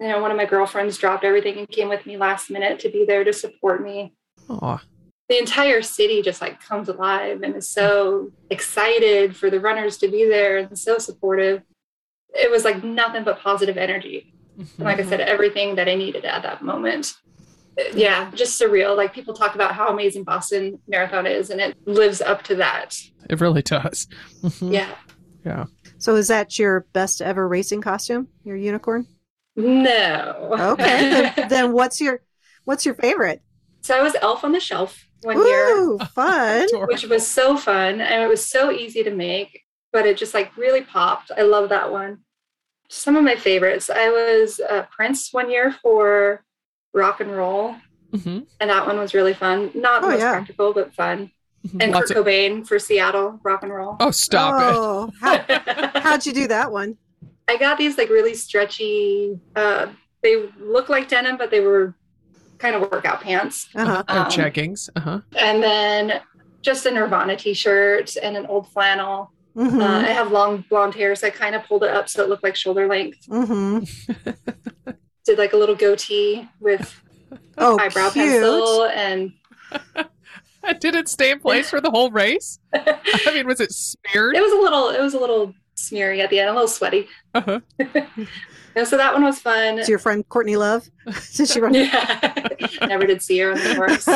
[0.00, 2.88] You know, one of my girlfriends dropped everything and came with me last minute to
[2.90, 4.12] be there to support me.
[4.50, 4.82] Aw.
[5.28, 10.08] The entire city just like comes alive and is so excited for the runners to
[10.08, 11.62] be there and so supportive.
[12.34, 14.34] It was like nothing but positive energy.
[14.58, 17.14] And like I said, everything that I needed at that moment.
[17.94, 18.96] Yeah, just surreal.
[18.96, 22.96] Like people talk about how amazing Boston Marathon is, and it lives up to that.
[23.28, 24.06] It really does.
[24.42, 24.72] Mhm.
[24.72, 24.94] Yeah.
[25.44, 25.64] Yeah.
[25.98, 28.28] So is that your best ever racing costume?
[28.44, 29.06] Your unicorn?
[29.56, 30.50] No.
[30.74, 31.32] Okay.
[31.36, 32.20] then, then what's your
[32.64, 33.42] what's your favorite?
[33.82, 36.66] so I was Elf on the Shelf one year, fun.
[36.86, 40.56] which was so fun, and it was so easy to make, but it just like
[40.56, 41.30] really popped.
[41.36, 42.18] I love that one.
[42.88, 43.90] Some of my favorites.
[43.90, 46.44] I was uh, Prince one year for
[46.92, 47.76] rock and roll,
[48.12, 49.70] hmm and that one was really fun.
[49.74, 50.30] Not the Oh, most yeah.
[50.32, 51.30] practical, but fun.
[51.80, 53.96] And Lots Kurt of, Cobain for Seattle rock and roll.
[53.98, 54.76] oh, stop it.
[54.76, 55.42] oh, how,
[56.00, 56.98] how'd you do that one?
[57.48, 59.38] I got these like really stretchy.
[59.56, 59.86] Uh,
[60.22, 61.94] they look like denim, but they were
[62.58, 63.68] kind of workout pants.
[63.74, 64.02] Uh-huh.
[64.08, 64.88] Um, jeggings.
[64.96, 65.20] Uh huh.
[65.36, 66.20] And then
[66.62, 69.32] just a Nirvana t-shirt and an old flannel.
[69.54, 72.22] hmm Uh, I have long blonde hair, so I kind of pulled it up so
[72.22, 73.18] it looked like shoulder length.
[73.26, 73.80] hmm
[75.26, 77.00] Did like a little goatee with
[77.58, 78.26] Oh, eyebrow cute.
[78.42, 79.32] pencil, and
[80.80, 82.58] Did it stay in place for the whole race?
[82.74, 84.34] I mean, was it smeared?
[84.36, 87.08] it was a little, it was a little smeary at the end, a little sweaty.
[87.34, 87.60] Uh-huh.
[88.76, 89.78] And so that one was fun.
[89.78, 90.90] Is your friend Courtney Love?
[91.34, 91.74] Did she run?
[91.74, 92.48] Yeah,
[92.80, 94.08] never did see her on the course.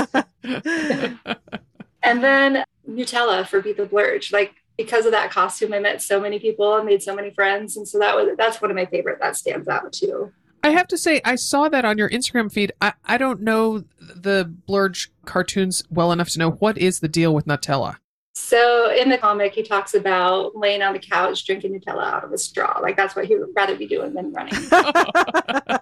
[2.02, 4.32] And then Nutella for Beat the Blerch.
[4.32, 7.76] Like because of that costume, I met so many people and made so many friends.
[7.76, 10.32] And so that was that's one of my favorite that stands out too.
[10.64, 12.72] I have to say, I saw that on your Instagram feed.
[12.80, 17.32] I, I don't know the Blerch cartoons well enough to know what is the deal
[17.32, 17.98] with Nutella.
[18.38, 22.32] So in the comic, he talks about laying on the couch drinking Nutella out of
[22.32, 22.78] a straw.
[22.80, 24.54] Like that's what he would rather be doing than running.
[24.72, 25.80] I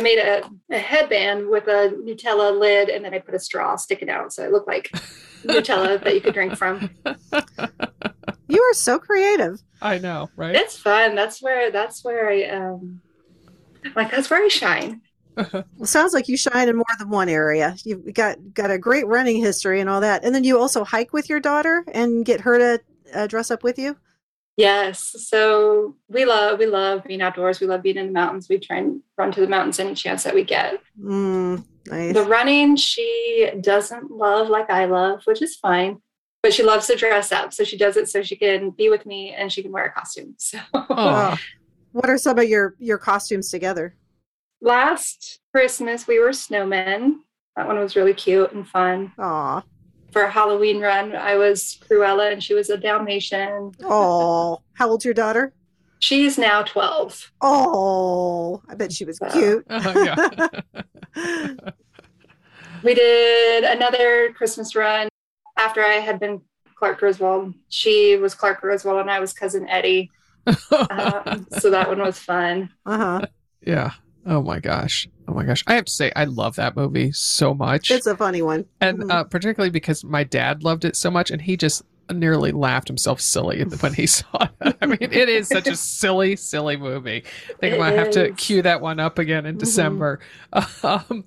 [0.00, 4.08] made a, a headband with a Nutella lid and then I put a straw sticking
[4.08, 4.32] out.
[4.32, 4.90] So it looked like
[5.44, 6.88] Nutella that you could drink from.
[8.46, 9.60] You are so creative.
[9.82, 10.54] I know, right?
[10.54, 11.14] It's fun.
[11.14, 13.00] That's where that's where I um
[13.94, 15.02] like that's where I shine.
[15.52, 17.74] Well, sounds like you shine in more than one area.
[17.84, 21.12] You've got got a great running history and all that, and then you also hike
[21.12, 22.80] with your daughter and get her to
[23.14, 23.96] uh, dress up with you.
[24.56, 25.14] Yes.
[25.28, 27.60] So we love we love being outdoors.
[27.60, 28.48] We love being in the mountains.
[28.48, 30.80] We try and run to the mountains any chance that we get.
[31.00, 32.14] Mm, nice.
[32.14, 36.02] The running she doesn't love like I love, which is fine.
[36.42, 37.52] But she loves to dress up.
[37.52, 39.92] So she does it so she can be with me and she can wear a
[39.92, 40.34] costume.
[40.38, 41.36] So Oh, Oh.
[41.92, 43.96] What are some of your your costumes together?
[44.60, 47.16] Last Christmas we were snowmen.
[47.56, 49.12] That one was really cute and fun.
[49.18, 49.62] Aw.
[50.12, 53.72] For a Halloween run, I was Cruella and she was a Dalmatian.
[53.84, 55.52] Oh, how old's your daughter?
[56.00, 57.30] She's now 12.
[57.42, 59.28] Oh, I bet she was Wow.
[59.32, 59.66] cute.
[59.70, 60.48] Oh, yeah.
[62.82, 65.08] We did another Christmas run
[65.58, 66.40] after I had been
[66.74, 67.52] Clark Griswold.
[67.68, 70.10] She was Clark Griswold and I was cousin Eddie.
[70.90, 72.70] Um, so that one was fun.
[72.86, 73.20] Uh huh.
[73.60, 73.92] yeah.
[74.30, 75.08] Oh my gosh.
[75.28, 75.62] Oh my gosh.
[75.66, 77.90] I have to say, I love that movie so much.
[77.90, 78.64] It's a funny one.
[78.80, 79.10] and Mhm.
[79.10, 83.20] uh, particularly because my dad loved it so much and he just nearly laughed himself
[83.20, 84.76] silly when he saw it.
[84.80, 87.24] I mean, it is such a silly, silly movie.
[87.48, 89.60] I think I It might have to cue that one up again in Mhm.
[89.60, 90.20] December.
[90.84, 91.24] Um,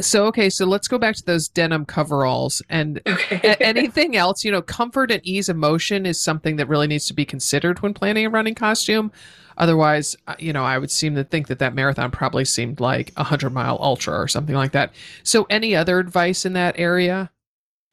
[0.00, 3.56] so, okay, so let's go back to those denim coveralls and Okay.
[3.60, 4.44] anything else.
[4.44, 7.80] You know, comfort and ease of motion is something that really needs to be considered
[7.80, 9.10] when planning a running costume.
[9.58, 13.12] Otherwise, uh, you know, I would seem to think that that marathon probably seemed like
[13.16, 14.92] a hundred mile ultra or something like that.
[15.22, 17.30] So, any other advice in that area?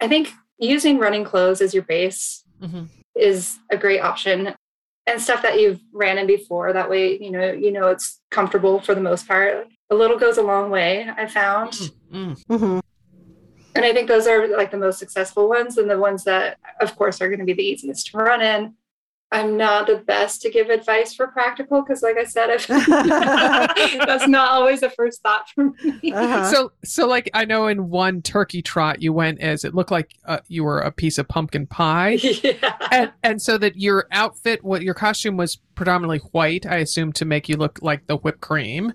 [0.01, 2.87] I think using running clothes as your base Mhm.
[3.15, 4.53] is a great option
[5.07, 6.73] and stuff that you've ran in before.
[6.73, 9.67] That way, you know, you know it's comfortable for the most part.
[9.93, 11.91] A little goes a long way, I found.
[12.11, 12.41] Mm.
[12.47, 12.79] hmm
[13.75, 16.95] And I think those are like the most successful ones and the ones that, of
[16.95, 18.73] course, are going to be the easiest to run in.
[19.31, 22.67] I'm not the best to give advice for practical because, like I said, I've,
[24.05, 26.11] that's not always the first thought for me.
[26.11, 26.51] Uh-huh.
[26.51, 30.15] So, so like I know in one turkey trot you went as it looked like
[30.25, 32.77] uh, you were a piece of pumpkin pie, yeah.
[32.91, 37.25] and and so that your outfit, what your costume was predominantly white, I assume to
[37.25, 38.93] make you look like the whipped cream,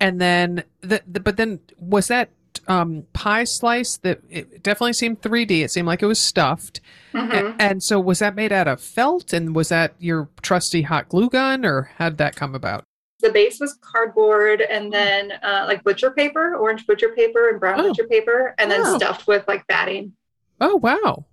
[0.00, 2.28] and then the, the but then was that
[2.68, 5.62] um pie slice that it definitely seemed 3D.
[5.64, 6.80] It seemed like it was stuffed,
[7.14, 7.56] A- Mhm.
[7.58, 11.28] and so was that made out of felt, and was that your trusty hot glue
[11.30, 12.82] gun, or how did that come about?
[13.20, 17.80] The base was cardboard and then uh, like butcher paper, orange butcher paper and brown
[17.80, 17.88] Oh.
[17.88, 18.96] butcher paper, and then Oh.
[18.98, 20.12] stuffed with like batting.
[20.60, 21.24] Oh wow,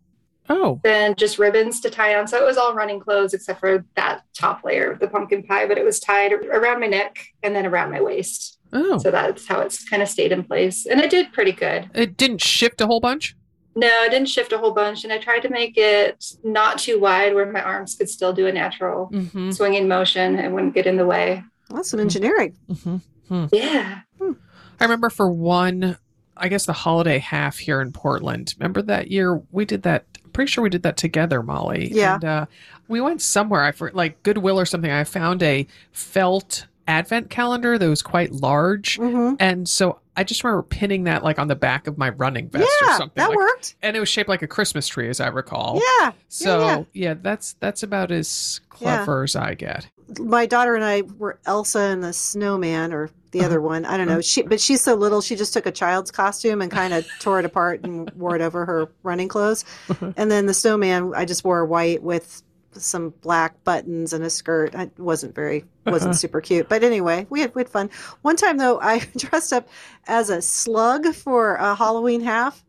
[0.49, 2.27] oh Then just ribbons to tie on.
[2.27, 5.65] So it was all running clothes except for that top layer of the pumpkin pie,
[5.67, 8.59] but it was tied around my neck and then around my waist.
[8.73, 8.97] oh.
[8.97, 10.85] So that's how it's kind of stayed in place.
[10.85, 11.89] And it did pretty good.
[11.93, 13.35] It didn't shift a whole bunch.
[13.75, 15.03] No, I didn't shift a whole bunch.
[15.03, 18.45] And I tried to make it not too wide where my arms could still do
[18.47, 19.51] a natural Mm-hmm.
[19.51, 21.43] swinging motion and wouldn't get in the way.
[21.69, 22.55] That's some engineering.
[22.71, 23.45] Mm-hmm.
[23.51, 24.01] Yeah.
[24.21, 25.97] I remember for one,
[26.37, 28.53] I guess the holiday half here in Portland.
[28.59, 30.05] Remember that year we did that?
[30.33, 31.89] Pretty sure we did that together, Molly.
[31.91, 32.15] Yeah.
[32.15, 32.45] And uh,
[32.87, 33.63] we went somewhere.
[33.63, 34.91] I for like Goodwill or something.
[34.91, 40.43] I found a felt advent calendar that was quite large, hmm and so I just
[40.43, 43.11] remember pinning that like on the back of my running vest or something.
[43.15, 43.75] that like, worked.
[43.81, 45.81] And it was shaped like a Christmas tree, as I recall.
[45.99, 46.11] Yeah.
[46.27, 46.83] So yeah.
[46.93, 49.87] yeah, that's that's about as clever as I get.
[50.19, 53.47] My daughter and I were Elsa and the snowman or the Uh-huh.
[53.47, 53.83] other one.
[53.85, 54.21] I don't know.
[54.21, 57.39] She but she's so little she just took a child's costume and kind of tore
[57.39, 59.65] it apart and wore it over her running clothes.
[59.89, 60.13] Uh-huh.
[60.17, 62.43] And then the snowman I just wore white with
[62.79, 64.73] some black buttons and a skirt.
[64.75, 66.17] It wasn't very wasn't Uh-huh.
[66.17, 66.69] super cute.
[66.69, 67.89] But anyway, we had we had fun.
[68.21, 69.67] One time though, I dressed up
[70.07, 72.63] as a slug for a Halloween half.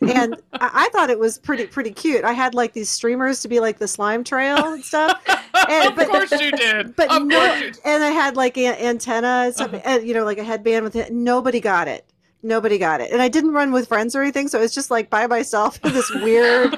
[0.00, 2.24] And I, I thought it was pretty pretty cute.
[2.24, 5.20] I had like these streamers to be like the slime trail and stuff.
[5.68, 6.94] And- of but- course you did.
[6.94, 7.80] But of no, course you did.
[7.84, 9.82] and I had like an antenna and stuff, Uh-huh.
[9.84, 11.12] and, you know, like a headband with it.
[11.12, 12.07] Nobody got it.
[12.42, 13.10] Nobody got it.
[13.10, 15.80] And I didn't run with friends or anything, so it was just like by myself.
[15.82, 16.72] this weird,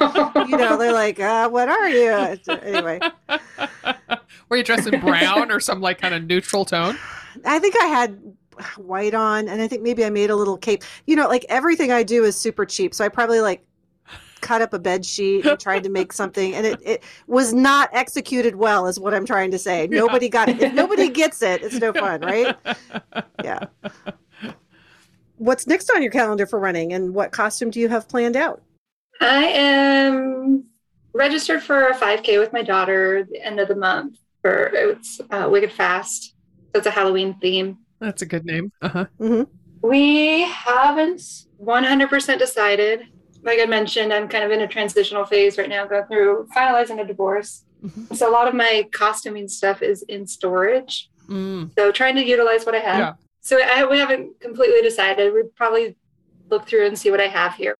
[0.49, 0.79] you know.
[0.79, 2.99] They're like, uh, "What are you?" Anyway,
[4.49, 6.97] Were you dressed in brown or some like kind of neutral tone?
[7.45, 8.21] I think I had
[8.77, 10.83] white on, and I think maybe I made a little cape.
[11.07, 13.65] You know, like everything I do is super cheap, so I probably like
[14.41, 17.91] cut up a bed sheet and tried to make something and it, it was not
[17.93, 21.63] executed well is what i'm trying to say nobody got it if nobody gets it
[21.63, 22.57] it's no fun right
[23.45, 23.67] yeah.
[25.41, 28.61] What's next on your calendar for running, and what costume do you have planned out?
[29.23, 30.67] I am
[31.15, 35.49] registered for a 5K with my daughter the end of the month for it's uh,
[35.51, 36.35] Wicked Fast.
[36.73, 37.79] So it's a Halloween theme.
[38.01, 38.71] That's a good name.
[38.83, 39.07] Uh-huh.
[39.81, 41.23] We haven't
[41.59, 43.01] 100% decided.
[43.43, 47.01] Like I mentioned, I'm kind of in a transitional phase right now, going through finalizing
[47.01, 47.65] a divorce.
[47.83, 48.15] Mhm.
[48.15, 51.09] So a lot of my costuming stuff is in storage.
[51.29, 51.71] Mm.
[51.79, 52.99] So trying to utilize what I have.
[52.99, 53.13] Yeah.
[53.41, 55.33] So I, we haven't completely decided.
[55.33, 55.97] We'd probably
[56.51, 57.75] look through and see what I have here.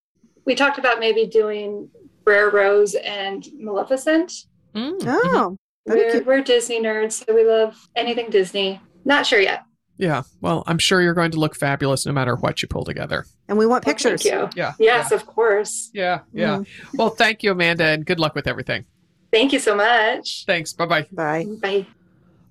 [0.47, 1.89] We talked about maybe doing
[2.25, 4.33] Briar Rose and Maleficent.
[4.75, 5.01] Mm.
[5.07, 8.81] Oh, We're, we're Disney nerds, so we love anything Disney.
[9.05, 9.65] Not sure yet.
[9.97, 10.23] Yeah.
[10.41, 13.27] Well, I'm sure you're going to look fabulous no matter what you pull together.
[13.49, 14.23] And we want Well, pictures.
[14.23, 14.49] thank you.
[14.57, 14.73] Yeah.
[14.79, 15.91] Yes, of course.
[15.93, 16.21] Yeah.
[16.33, 16.63] Yeah.
[16.95, 18.87] Well, thank you, Amanda, and good luck with everything.
[19.31, 20.45] Thank you so much.
[20.47, 20.73] Thanks.
[20.73, 21.09] Bye-bye.
[21.13, 21.47] bye.
[21.61, 21.87] Bye.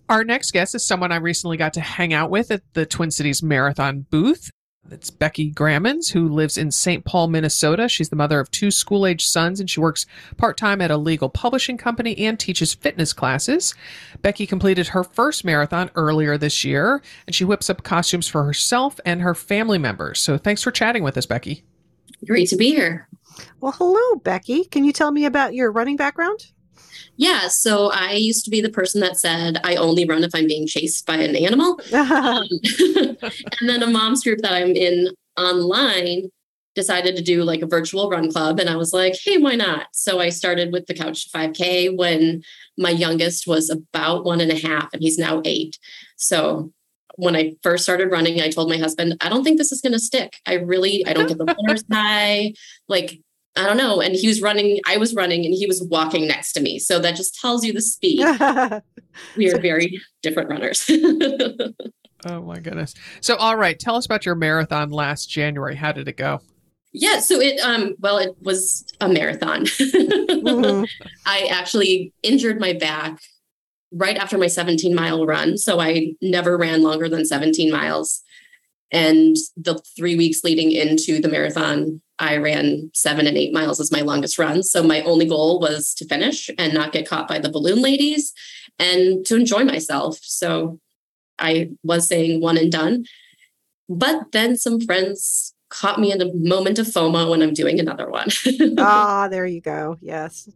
[0.10, 0.16] Bye.
[0.16, 3.12] Our next guest is someone I recently got to hang out with at the Twin
[3.12, 4.50] Cities Marathon booth.
[4.92, 7.06] It's Becky Grammons, who lives in St.
[7.06, 7.88] Paul, Minnesota.
[7.88, 10.98] She's the mother of two school age sons, and she works part time at a
[10.98, 13.76] legal publishing company and teaches fitness classes.
[14.24, 19.00] Becky completed her first marathon earlier this year, and she whips up costumes for herself
[19.06, 20.20] and her family members.
[20.20, 21.64] So thanks for chatting with us, Becky.
[22.26, 23.08] Great to be here.
[23.62, 24.66] Well, hello, Becky.
[24.66, 26.48] Can you tell me about your running background?
[27.18, 30.48] Yeah, so I used to be the person that said I only run if I'm
[30.48, 31.80] being chased by an animal.
[32.10, 32.48] Um,
[33.62, 36.30] and then a mom's group that I'm in online
[36.76, 38.60] decided to do like a virtual run club.
[38.60, 39.88] And I was like, hey, why not?
[39.94, 42.42] So I started with the Couch to 5K when
[42.78, 45.78] my youngest was about one and a half, and he's now eight.
[46.18, 46.72] So
[47.16, 49.94] when I first started running, I told my husband, I don't think this is going
[49.94, 50.38] to stick.
[50.46, 52.54] I really, I don't get the runners high.
[52.88, 53.20] Like,
[53.56, 54.00] I don't know.
[54.02, 56.80] And he was running, I was running, and he was walking next to me.
[56.80, 58.26] So that just tells you the speed.
[59.36, 60.90] We are very different runners.
[62.26, 62.94] Oh, my goodness.
[63.22, 65.76] So, all right, tell us about your marathon last January.
[65.76, 66.42] How did it go?
[66.92, 67.20] yeah.
[67.22, 69.64] So it, um, well, it was a marathon.
[69.66, 70.86] Mhm.
[71.26, 73.22] I actually injured my back
[73.94, 75.58] right after my 17 mile run.
[75.58, 78.22] So I never ran longer than 17 miles.
[78.92, 83.92] And the three weeks leading into the marathon, I ran seven and eight miles as
[83.92, 84.62] my longest run.
[84.62, 88.34] So my only goal was to finish and not get caught by the balloon ladies
[88.78, 90.20] and to enjoy myself.
[90.22, 90.80] So
[91.40, 93.06] I was saying one and done.
[93.88, 98.10] But then some friends caught me in a moment of FOMO when I'm doing another
[98.10, 98.28] one.
[98.78, 99.98] ah, there you go.
[100.02, 100.50] Yes.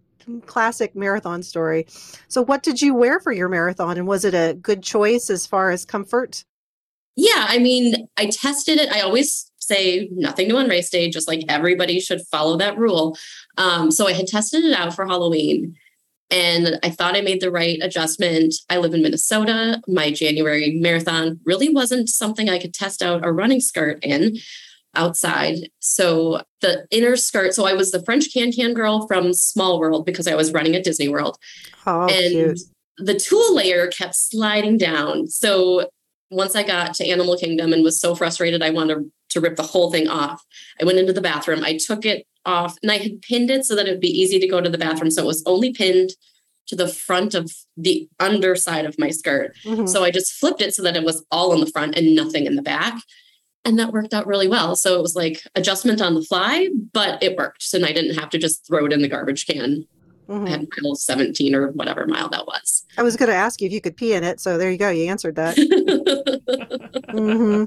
[0.45, 1.85] Classic marathon story.
[2.27, 3.97] So, what did you wear for your marathon?
[3.97, 6.45] And was it a good choice as far as comfort?
[7.15, 8.89] Yeah, I mean, I tested it.
[8.91, 13.17] I always say nothing new on race day, just like everybody should follow that rule.
[13.57, 15.75] Um, so I had tested it out for Halloween
[16.31, 18.55] and I thought I made the right adjustment.
[18.69, 19.81] I live in Minnesota.
[19.87, 24.37] My January marathon really wasn't something I could test out a running skirt in
[24.95, 25.69] outside.
[25.79, 30.05] So the inner skirt, so I was the French can can girl from Small World
[30.05, 31.37] because I was running at Disney World
[31.85, 32.59] Oh, and cute.
[32.97, 35.27] the tulle layer kept sliding down.
[35.27, 35.89] So
[36.31, 39.63] once I got to Animal Kingdom and was so frustrated, I wanted to rip the
[39.63, 40.43] whole thing off.
[40.81, 41.63] I went into the bathroom.
[41.63, 44.39] I took it off and I had pinned it so that it would be easy
[44.39, 45.11] to go to the bathroom.
[45.11, 46.11] So it was only pinned
[46.67, 49.55] to the front of the underside of my skirt.
[49.65, 49.87] Mhm.
[49.87, 52.45] So I just flipped it so that it was all in the front and nothing
[52.45, 53.01] in the back.
[53.65, 54.75] And that worked out really well.
[54.75, 57.63] So it was like adjustment on the fly, but it worked.
[57.63, 59.85] So I didn't have to just throw it in the garbage can
[60.27, 60.49] Mhm.
[60.51, 62.83] at mile 17 or whatever mile that was.
[62.97, 64.39] I was going to ask you if you could pee in it.
[64.39, 64.89] So, there you go.
[64.89, 65.57] You answered that.
[67.11, 67.65] hmm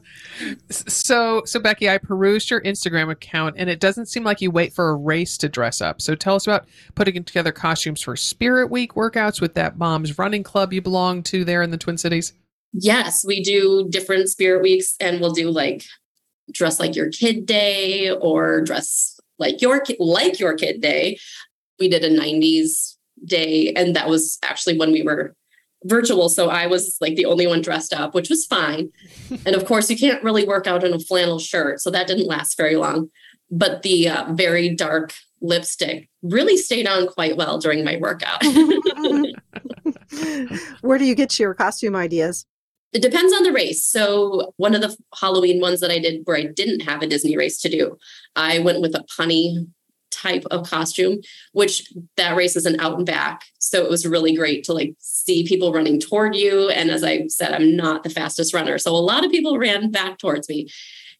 [0.70, 4.72] So, so Becky, I perused your Instagram account, and it doesn't seem like you wait
[4.72, 6.00] for a race to dress up.
[6.00, 10.42] So, tell us about putting together costumes for Spirit Week workouts with that mom's running
[10.42, 12.32] club you belong to there in the Twin Cities.
[12.72, 15.82] yes, we do different spirit weeks and we'll do like
[16.52, 21.18] dress like your kid day or dress like your like your kid day.
[21.78, 25.34] We did a 90s day and that was actually when we were
[25.84, 28.90] virtual so I was like the only one dressed up which was fine.
[29.46, 32.26] and of course you can't really work out in a flannel shirt so that didn't
[32.26, 33.10] last very long.
[33.50, 38.42] But the uh, very dark lipstick really stayed on quite well during my workout.
[40.80, 42.46] Where do you get your costume ideas?
[42.92, 43.84] It depends on the race.
[43.84, 47.36] So one of the Halloween ones that I did where I didn't have a Disney
[47.36, 47.98] race to do,
[48.36, 49.66] I went with a punny
[50.10, 51.18] type of costume,
[51.52, 53.44] which that race is an out and back.
[53.58, 56.68] So it was really great to like see people running toward you.
[56.68, 58.78] And as I said, I'm not the fastest runner.
[58.78, 60.68] So a lot of people ran back towards me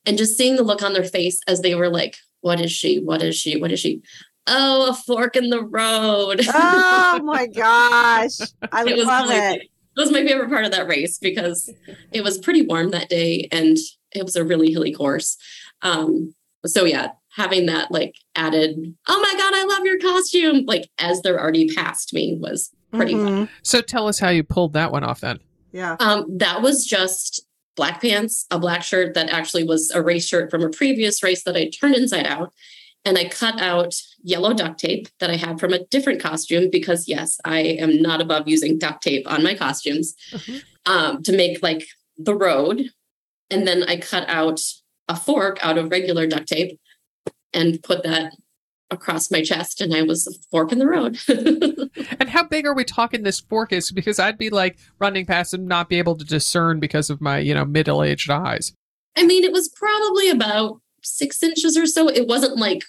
[0.07, 3.01] and just seeing the look on their face as they were like, what is she?
[3.01, 3.61] What is she?
[3.61, 4.03] What is she?
[4.47, 6.47] Oh, a fork in the road.
[6.55, 8.39] Oh my gosh.
[8.73, 9.63] I it love really- it.
[9.97, 11.73] It was my favorite part of that race because
[12.13, 13.79] it was pretty warm that day and
[14.13, 15.39] it was a really hilly course.
[15.81, 16.35] Um,
[16.67, 21.21] so yeah, having that like added, oh my god, I love your costume, like as
[21.21, 23.47] they're already past me was pretty fun.
[23.47, 23.49] Mhm.
[23.63, 25.39] So, tell us how you pulled that one off then.
[25.73, 25.97] Yeah.
[26.01, 30.51] Um, that was just black pants, a black shirt that actually was a race shirt
[30.51, 32.53] from a previous race that I turned inside out.
[33.05, 37.07] And I cut out yellow duct tape that I had from a different costume because,
[37.07, 40.15] yes, I am not above using duct tape on my costumes
[40.87, 42.91] um, to make like the road.
[43.51, 44.61] And then I cut out
[45.09, 46.81] a fork out of regular duct tape
[47.57, 48.33] and put that
[48.91, 51.19] across my chest and I was a fork in the road.
[52.21, 53.91] and how big are we talking this fork is?
[53.91, 57.39] Because I'd be like running past and not be able to discern because of my,
[57.39, 58.73] you know, middle aged eyes.
[59.17, 62.09] I mean, it was probably about six inches or so.
[62.09, 62.85] It wasn't like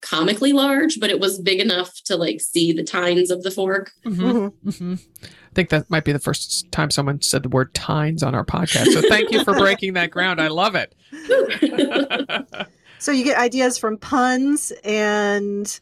[0.00, 3.90] comically large, but it was big enough to like see the tines of the fork.
[4.06, 4.68] Mm-hmm.
[4.68, 4.94] Mm-hmm.
[5.24, 8.44] I think that might be the first time someone said the word tines on our
[8.44, 8.86] podcast.
[8.86, 10.40] So thank you for breaking that ground.
[10.40, 10.94] I love it.
[13.02, 15.80] so you get ideas from puns and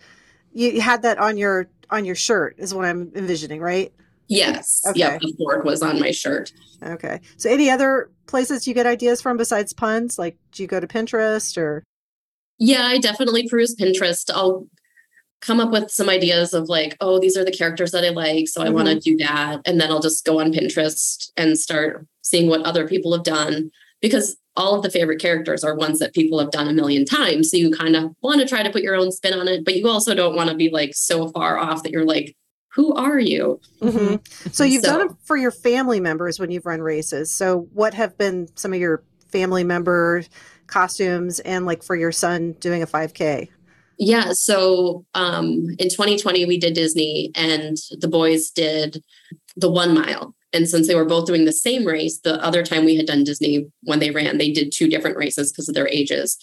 [0.54, 3.92] you had that on your on your shirt is what I'm envisioning, right?
[4.28, 4.82] Yes.
[4.88, 5.00] Okay.
[5.00, 5.20] Yep.
[5.20, 6.50] The fork was on my shirt.
[6.82, 7.20] Okay.
[7.36, 10.18] So any other places you get ideas from besides puns?
[10.18, 11.84] Like do you go to Pinterest or
[12.58, 14.30] yeah, I definitely peruse Pinterest.
[14.34, 14.66] I'll
[15.42, 18.48] come up with some ideas of like, oh, these are the characters that I like.
[18.48, 18.74] So I mm-hmm.
[18.74, 19.60] want to do that.
[19.66, 23.70] And then I'll just go on Pinterest and start seeing what other people have done
[24.00, 27.50] because all of the favorite characters are ones that people have done a million times.
[27.50, 29.74] So you kind of want to try to put your own spin on it, but
[29.74, 32.36] you also don't want to be like so far off that you're like,
[32.74, 33.58] who are you?
[33.80, 34.16] Mm-hmm.
[34.52, 37.34] So you've so, done it for your family members when you've run races.
[37.34, 39.02] So what have been some of your
[39.32, 40.24] family member
[40.66, 43.48] costumes and like for your son doing a 5K?
[43.98, 44.32] Yeah.
[44.32, 49.02] So um, in 2020, we did Disney and the boys did
[49.56, 50.34] the one mile.
[50.52, 53.24] And since they were both doing the same race, the other time we had done
[53.24, 56.38] Disney when they ran, they did two different races because of their ages.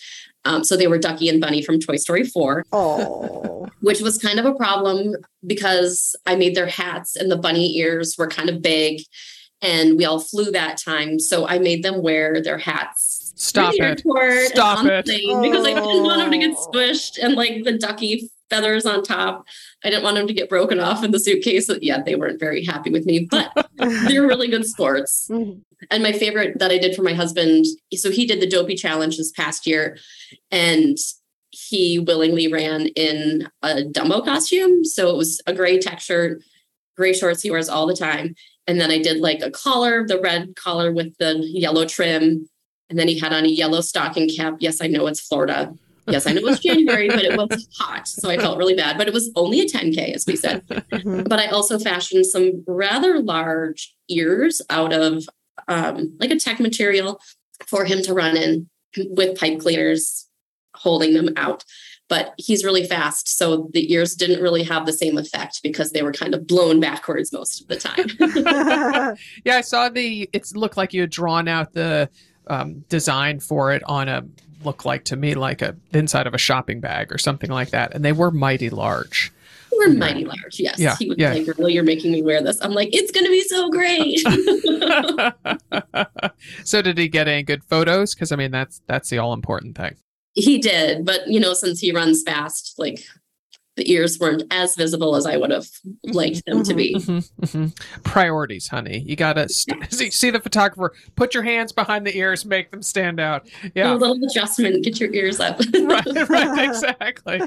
[0.46, 2.66] Um, so they were Ducky and Bunny from Toy Story 4.
[2.72, 3.68] Oh.
[3.82, 8.16] Which was kind of a problem because I made their hats and the bunny ears
[8.18, 9.02] were kind of big
[9.62, 11.20] and we all flew that time.
[11.20, 13.34] So I made them wear their hats.
[13.36, 14.00] Stop it!
[14.50, 15.06] Stop it!
[15.06, 16.70] Because I didn't want them to get oh.
[16.72, 19.46] squished and like the ducky feathers on top.
[19.84, 21.70] I didn't want them to get broken off in the suitcase.
[21.82, 25.28] Yeah, they weren't very happy with me, but they're really good sports.
[25.30, 25.60] Mm-hmm.
[25.92, 29.16] And my favorite that I did for my husband, so he did the Dopey Challenge
[29.16, 29.98] this past year,
[30.52, 30.98] and
[31.52, 34.84] he willingly ran in a Dumbo costume.
[34.84, 36.42] So it was a gray tech shirt,
[36.96, 38.36] gray shorts he wears all the time.
[38.68, 42.50] And then I did like a collar, the red collar with the yellow trim.
[42.90, 44.56] And then he had on a yellow stocking cap.
[44.60, 45.74] Yes, I know it's Florida.
[46.08, 48.08] Yes, I know it was January, but it was hot.
[48.08, 48.98] So I felt really bad.
[48.98, 50.66] But it was only a 10K, as we said.
[50.68, 51.24] Mm-hmm.
[51.24, 55.24] But I also fashioned some rather large ears out of
[55.68, 57.20] um, like a tech material
[57.68, 58.70] for him to run in
[59.10, 60.28] with pipe cleaners
[60.74, 61.64] holding them out
[62.10, 63.38] but he's really fast.
[63.38, 66.80] So the ears didn't really have the same effect because they were kind of blown
[66.80, 69.16] backwards most of the time.
[69.44, 72.10] yeah, I saw the, it looked like you had drawn out the
[72.48, 74.24] um, design for it on a,
[74.68, 77.72] look like to me like a the inside of a shopping bag or something like
[77.72, 77.94] that.
[77.96, 79.32] And they were mighty large.
[79.72, 80.78] They were mighty large, yes.
[80.80, 81.34] Yeah, he was yeah.
[81.34, 82.60] like, girl, you're making me wear this.
[82.62, 84.20] I'm like, it's going to be so great.
[86.64, 88.14] so did he get any good photos?
[88.14, 89.96] Because I mean, that's, that's the all important thing.
[90.34, 93.04] He did, but you know, since he runs fast, like
[93.78, 95.68] the ears weren't as visible as I would have
[96.04, 96.96] liked them to be.
[96.96, 98.02] Mm-hmm, mm-hmm.
[98.04, 99.04] Priorities, honey.
[99.06, 100.94] You gotta st- see the photographer.
[101.16, 103.48] Put your hands behind the ears, make them stand out.
[103.76, 104.84] Yeah, a little adjustment.
[104.84, 105.60] Get your ears up.
[105.74, 107.40] right, right, exactly.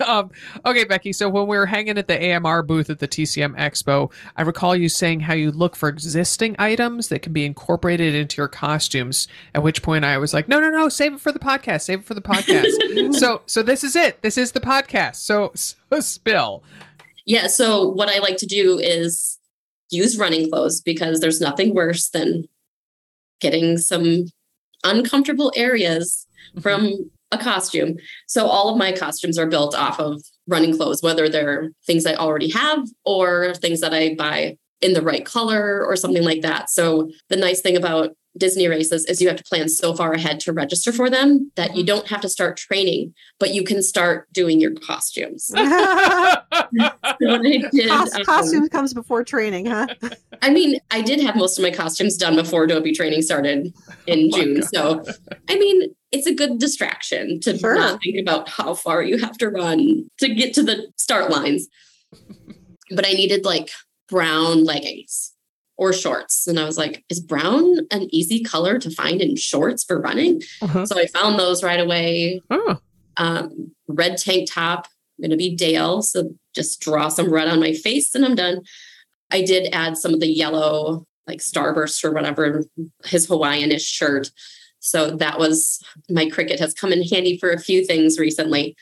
[0.00, 0.30] Um,
[0.64, 1.12] okay, Becky.
[1.12, 4.74] So when we were hanging at the AMR booth at the TCM Expo, I recall
[4.74, 9.28] you saying how you look for existing items that can be incorporated into your costumes.
[9.54, 11.82] At which point I was like, no, no, no, save it for the podcast.
[11.82, 13.14] Save it for the podcast.
[13.14, 14.22] so, so this is it.
[14.22, 15.16] This is the podcast.
[15.16, 15.52] So
[16.00, 16.64] spill.
[17.26, 17.46] Yeah.
[17.46, 19.38] So what I like to do is
[19.90, 22.44] use running clothes because there's nothing worse than
[23.40, 24.26] getting some
[24.82, 26.60] uncomfortable areas mm-hmm.
[26.60, 27.96] from a costume.
[28.26, 32.14] So all of my costumes are built off of running clothes, whether they're things I
[32.14, 36.70] already have or things that I buy in the right color or something like that.
[36.70, 40.40] So the nice thing about Disney races is you have to plan so far ahead
[40.40, 41.86] to register for them that you mm-hmm.
[41.86, 45.44] don't have to start training, but you can start doing your costumes.
[45.46, 45.70] so did,
[47.88, 49.86] Cost, um, costume comes before training, huh?
[50.42, 53.72] I mean, I did have most of my costumes done before Dopey training started
[54.06, 54.60] in oh June.
[54.60, 54.70] God.
[54.74, 55.04] So,
[55.48, 57.74] I mean, it's a good distraction to sure.
[57.74, 61.68] not think about how far you have to run to get to the start lines.
[62.90, 63.70] But I needed like
[64.08, 65.33] brown leggings
[65.76, 66.46] or shorts.
[66.46, 70.42] And I was like, is brown an easy color to find in shorts for running?
[70.62, 70.86] Uh-huh.
[70.86, 72.40] So I found those right away.
[72.50, 72.78] Oh.
[73.16, 74.86] Um, red tank top,
[75.18, 76.02] I'm going to be Dale.
[76.02, 78.62] So just draw some red on my face and I'm done.
[79.30, 82.64] I did add some of the yellow, like starburst or whatever,
[83.04, 84.30] his Hawaiian-ish shirt.
[84.80, 88.76] So that was my Cricut has come in handy for a few things recently.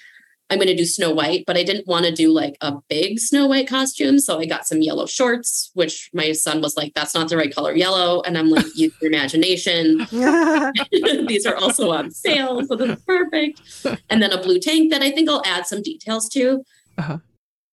[0.53, 3.18] I'm going to do Snow White, but I didn't want to do like a big
[3.18, 4.18] Snow White costume.
[4.18, 7.55] So I got some yellow shorts, which my son was like, that's not the right
[7.55, 8.20] color yellow.
[8.20, 10.07] And I'm like, use your imagination.
[11.26, 12.66] These are also on sale.
[12.66, 13.62] So this is perfect.
[14.11, 16.62] And then a blue tank that I think I'll add some details to.
[16.98, 17.16] Uh-huh.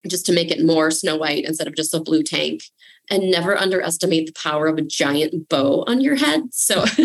[0.08, 2.62] Just to make it more Snow White instead of just a blue tank.
[3.12, 6.54] And never underestimate the power of a giant bow on your head.
[6.54, 6.86] So,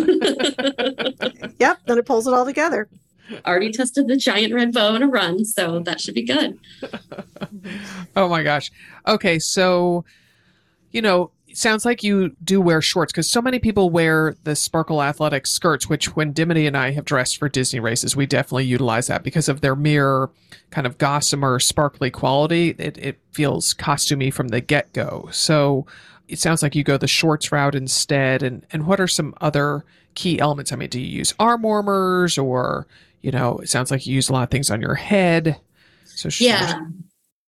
[1.58, 2.88] yep, then it pulls it all together.
[3.46, 6.58] Already tested the giant red bow in a run, so that should be good.
[8.16, 8.70] Oh my gosh.
[9.08, 10.04] Okay, so
[10.92, 15.02] you know, sounds like you do wear shorts because so many people wear the sparkle
[15.02, 19.06] athletic skirts, which when Dimity and I have dressed for Disney races, we definitely utilize
[19.08, 20.30] that because of their mere
[20.70, 22.74] kind of gossamer, sparkly quality.
[22.78, 25.28] It, it feels costumey from the get go.
[25.32, 25.86] So
[26.28, 28.42] it sounds like you go the shorts route instead.
[28.42, 30.72] And, and what are some other key elements?
[30.72, 32.86] I mean, do you use arm warmers or,
[33.24, 35.58] you know, it sounds like you use a lot of things on your head.
[36.04, 36.80] So Yeah.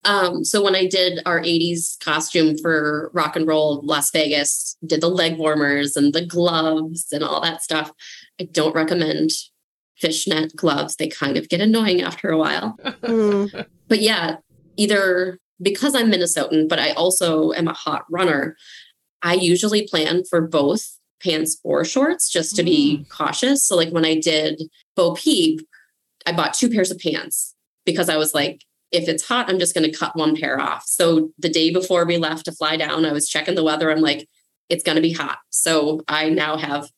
[0.04, 5.02] Um, so when I did our 80s costume for rock and roll Las Vegas, did
[5.02, 7.92] the leg warmers and the gloves and all that stuff.
[8.40, 9.32] I don't recommend
[9.98, 10.96] fishnet gloves.
[10.96, 12.76] They kind of get annoying after a while.
[13.02, 13.66] Mm.
[13.88, 14.38] But yeah,
[14.76, 18.56] either because I'm Minnesotan, but I also am a hot runner,
[19.22, 23.08] I usually plan for both pants or shorts just to be mm.
[23.08, 23.64] cautious.
[23.64, 24.62] So like when I did
[24.94, 25.60] Bo Peep,
[26.26, 27.54] I bought two pairs of pants
[27.84, 28.62] because I was like,
[28.92, 30.84] if it's hot, I'm just going to cut one pair off.
[30.86, 33.90] So the day before we left to fly down, I was checking the weather.
[33.90, 34.28] I'm like,
[34.68, 35.38] it's going to be hot.
[35.50, 36.90] So I now have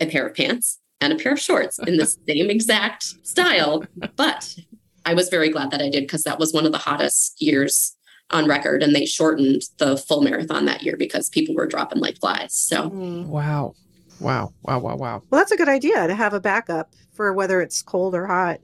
[0.00, 3.84] a pair of pants and a pair of shorts in the same exact style.
[4.16, 4.56] But
[5.04, 7.95] I was very glad that I did because that was one of the hottest years
[8.30, 8.82] on record.
[8.82, 12.54] And they shortened the full marathon that year because people were dropping like flies.
[12.54, 13.26] So Mm.
[13.26, 13.74] Wow.
[14.20, 14.52] Wow.
[14.62, 14.78] Wow.
[14.78, 14.96] Wow.
[14.96, 15.22] Wow.
[15.30, 18.60] Well, that's a good idea to have a backup for whether it's cold or hot.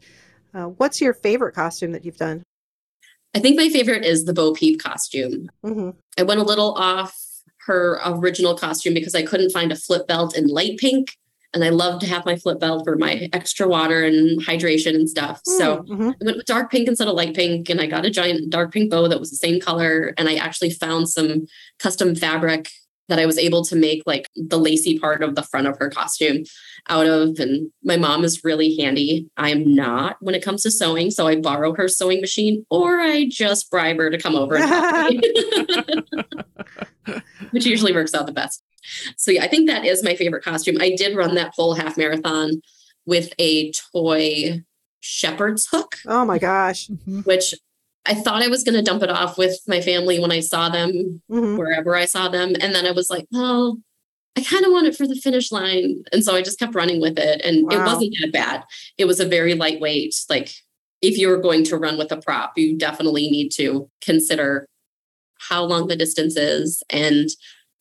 [0.55, 2.43] Uh, what's your favorite costume that you've done?
[3.35, 5.51] I think my favorite is the Bo Peep costume.
[5.63, 7.17] hmm I went a little off
[7.67, 11.17] her original costume because I couldn't find a flip belt in light pink.
[11.55, 15.09] And I love to have my flip belt for my extra water and hydration and
[15.09, 15.41] stuff.
[15.45, 18.11] So hmm I went with dark pink instead of light pink, and I got a
[18.11, 20.15] giant dark pink bow that was the same color.
[20.17, 21.47] And I actually found some
[21.79, 22.71] custom fabric
[23.09, 25.91] that I was able to make like the lacy part of the front of her
[25.91, 26.45] costume
[26.89, 27.39] out of.
[27.39, 29.29] And my mom is really handy.
[29.37, 31.11] I am not when it comes to sewing.
[31.11, 34.65] So I borrow her sewing machine or I just bribe her to come over and
[34.65, 35.21] help me,
[37.51, 38.63] which usually works out the best.
[39.17, 40.77] So yeah, I think that is my favorite costume.
[40.81, 42.61] I did run that whole half marathon
[43.07, 44.63] with a toy
[45.01, 46.89] shepherd's hook Oh my gosh.
[47.25, 47.55] which
[48.07, 50.69] I thought I was going to dump it off with my family when I saw
[50.69, 52.55] them, hmm wherever I saw them.
[52.61, 53.79] And then I was like, well,
[54.37, 56.03] I kind of want it for the finish line.
[56.13, 57.43] And so I just kept running with it.
[57.45, 58.65] And it wasn't that bad.
[58.97, 60.51] It was a very lightweight, like,
[61.03, 64.67] if you're going to run with a prop, you definitely need to consider
[65.51, 67.29] how long the distance is and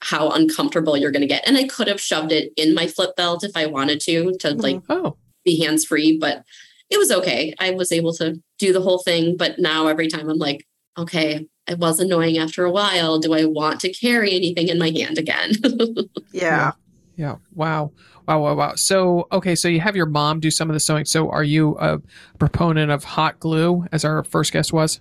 [0.01, 1.47] how uncomfortable you're going to get.
[1.47, 4.53] And I could have shoved it in my flip belt if I wanted to, to
[4.53, 6.43] like Oh, be hands free, but
[6.89, 7.53] it was okay.
[7.59, 9.37] I was able to do the whole thing.
[9.37, 10.65] But now every time I'm like,
[10.97, 13.19] okay, it was annoying after a while.
[13.19, 15.53] Do I want to carry anything in my hand again?
[16.33, 16.71] Yeah.
[17.15, 17.35] yeah.
[17.53, 17.91] Wow.
[18.27, 18.39] Wow.
[18.41, 18.55] Wow.
[18.55, 18.75] Wow.
[18.75, 19.55] So, okay.
[19.55, 21.05] So you have your mom do some of the sewing.
[21.05, 22.01] So are you a
[22.39, 24.99] proponent of hot glue, as our first guest was?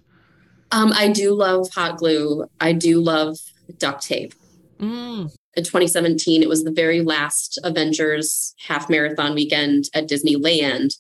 [0.72, 2.46] um, I do love hot glue.
[2.60, 3.38] I do love
[3.78, 4.34] duct tape.
[4.80, 5.30] Mm.
[5.54, 10.94] In 2017, it was the very last Avengers half marathon weekend at Disneyland.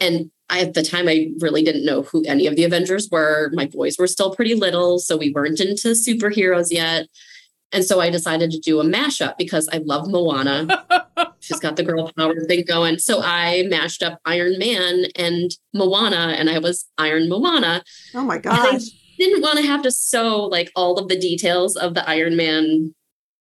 [0.00, 3.50] And I, at the time, I really didn't know who any of the Avengers were.
[3.54, 7.06] My boys were still pretty little, so we weren't into superheroes yet.
[7.72, 10.84] And so I decided to do a mashup because I love Moana.
[11.40, 12.98] She's got the girl power thing going.
[12.98, 17.82] So I mashed up Iron Man and Moana, and I was Iron Moana.
[18.14, 18.84] Oh my I gosh.
[19.18, 22.94] didn't want to have to sew like all of the details of the Iron Man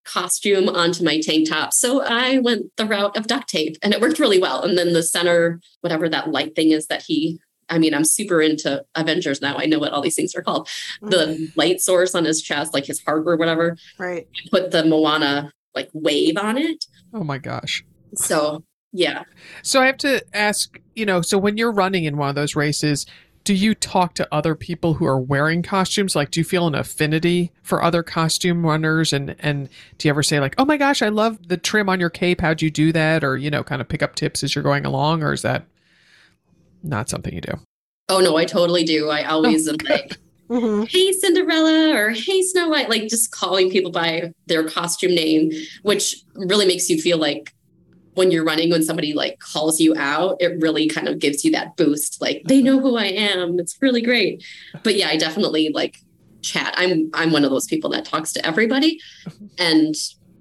[0.06, 1.74] costume onto my tank top.
[1.74, 4.62] So I went the route of duct tape and it worked really well.
[4.64, 7.40] And then the center, whatever that light thing is that he,
[7.70, 9.56] I mean, I'm super into Avengers now.
[9.58, 10.68] I know what all these things are called.
[11.02, 11.10] Mhm.
[11.10, 14.28] The light source on his chest, like his heart or whatever, Right.
[14.52, 16.86] put the Moana like wave on it.
[17.14, 17.84] Oh my gosh.
[18.16, 19.24] So yeah.
[19.64, 22.56] So I have to ask, you know, so when you're running in one of those
[22.56, 23.06] races,
[23.44, 26.16] do you talk to other people who are wearing costumes?
[26.16, 29.12] Like, do you feel an affinity for other costume runners?
[29.12, 32.00] And and do you ever say like, "Oh my gosh, I love the trim on
[32.00, 32.42] your cape.
[32.42, 34.86] How'd you do that?" Or you know, kind of pick up tips as you're going
[34.86, 35.66] along, or is that
[36.84, 37.60] not something you do?
[38.10, 39.10] Oh no, I totally do.
[39.10, 40.18] I always am like,
[40.50, 45.52] hmm hey Cinderella or hey Snow White, like just calling people by their costume name,
[45.82, 47.54] which really makes you feel like
[48.16, 51.52] when you're running, when somebody like calls you out, it really kind of gives you
[51.52, 52.22] that boost.
[52.22, 53.60] Like they know who I am.
[53.60, 54.44] It's really great.
[54.84, 55.98] But yeah, I definitely like
[56.42, 56.74] chat.
[56.78, 59.00] I'm I'm one of those people that talks to everybody.
[59.60, 59.94] And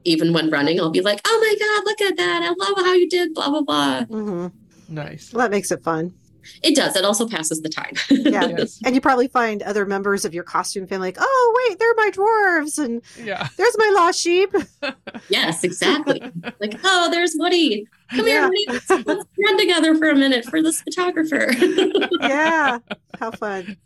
[0.04, 2.42] even when running, I'll be like, oh my God, look at that.
[2.42, 4.04] I love how you did blah blah blah.
[4.04, 4.46] hmm
[4.88, 5.32] Nice.
[5.32, 6.14] Well, that makes it fun.
[6.62, 6.96] It does.
[6.96, 7.94] It also passes the time.
[8.32, 8.46] Yeah.
[8.46, 8.80] Yes.
[8.84, 12.10] And you probably find other members of your costume family like, oh, wait, they're my
[12.12, 12.78] dwarves.
[12.82, 13.48] And Yeah.
[13.56, 14.54] there's my lost sheep.
[15.28, 16.20] yes, exactly.
[16.60, 17.86] Like, oh, there's Woody.
[18.10, 18.32] Come Yeah.
[18.32, 18.64] here, Woody.
[18.68, 21.48] Let's, let's run together for a minute for this photographer.
[22.20, 22.78] yeah.
[23.18, 23.76] How fun.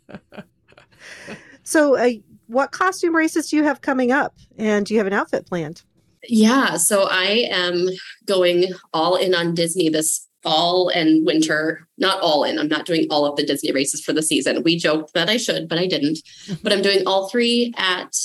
[1.63, 2.09] So, uh,
[2.47, 4.35] what costume races do you have coming up?
[4.57, 5.83] And do you have an outfit planned?
[6.29, 7.87] Yeah, so I am
[8.25, 11.87] going all in on Disney this fall and winter.
[11.97, 12.57] Not all in.
[12.57, 14.63] I'm not doing all of the Disney races for the season.
[14.63, 16.19] We joked that I should, but I didn't.
[16.63, 18.15] but I'm doing all three at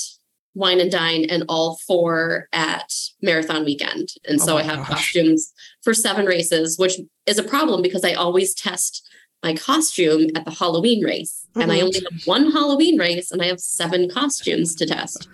[0.55, 4.09] Wine and Dine and all four at Marathon Weekend.
[4.27, 4.89] And Oh so I have gosh.
[4.89, 5.51] costumes
[5.83, 9.07] for seven races, which is a problem because I always test
[9.43, 11.41] my costume at the Halloween race.
[11.55, 15.27] And I only have one Halloween race and I have seven costumes to test.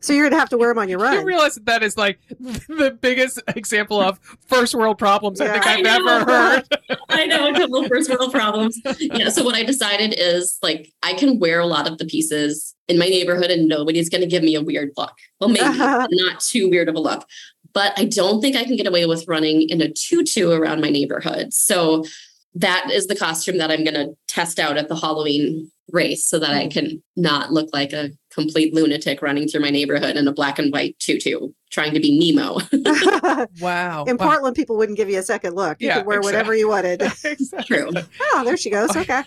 [0.00, 1.24] So, you're going to have to wear them on your You run.
[1.26, 5.78] realize that that is like the biggest example of first world problems I think I've
[5.80, 6.20] I know.
[6.20, 6.64] ever heard.
[7.10, 8.80] I know a couple of first world problems.
[8.98, 9.28] Yeah.
[9.28, 12.98] So what I decided is like I can wear a lot of the pieces in
[12.98, 15.12] my neighborhood and nobody's gonna give me a weird look.
[15.38, 17.26] Well, maybe but not too weird of a look.
[17.74, 20.90] But I don't think I can get away with running in a tutu around my
[20.90, 21.52] neighborhood.
[21.52, 22.04] So
[22.54, 26.50] that is the costume that I'm gonna test out at the Halloween race so that
[26.50, 26.72] I mm.
[26.72, 30.72] can not look like a complete lunatic running through my neighborhood in a black and
[30.72, 32.58] white tutu, trying to be Nemo.
[33.60, 34.04] Wow.
[34.04, 34.28] In Wow.
[34.28, 35.80] Portland, people wouldn't give you a second look.
[35.80, 37.02] You Yeah, could wear whatever you wanted.
[37.24, 37.64] Exactly.
[37.64, 37.90] True.
[38.20, 38.94] oh, there she goes.
[38.96, 39.22] Okay.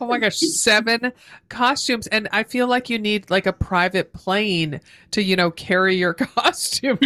[0.00, 1.12] oh my gosh, seven
[1.48, 2.06] costumes.
[2.08, 4.80] And I feel like you need like a private plane
[5.12, 6.98] to, you know, carry your costumes.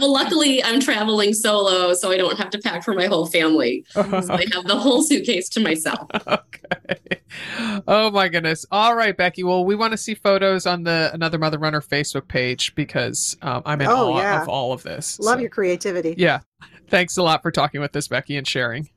[0.00, 3.84] well, luckily I'm traveling solo, so I don't have to pack for my whole family.
[3.92, 6.08] So I have the whole suitcase to myself.
[6.26, 6.60] okay.
[7.88, 8.64] Oh my goodness.
[8.70, 9.42] All right, Becky.
[9.42, 13.62] Well, we want to see photos on the Another Mother Runner Facebook page because um,
[13.66, 14.42] I'm in Oh, awe yeah.
[14.42, 15.18] of all of this.
[15.18, 16.14] Love So, your creativity.
[16.16, 16.40] Yeah.
[16.88, 18.88] Thanks a lot for talking with us, Becky, and sharing.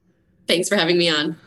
[0.48, 1.38] Thanks for having me on.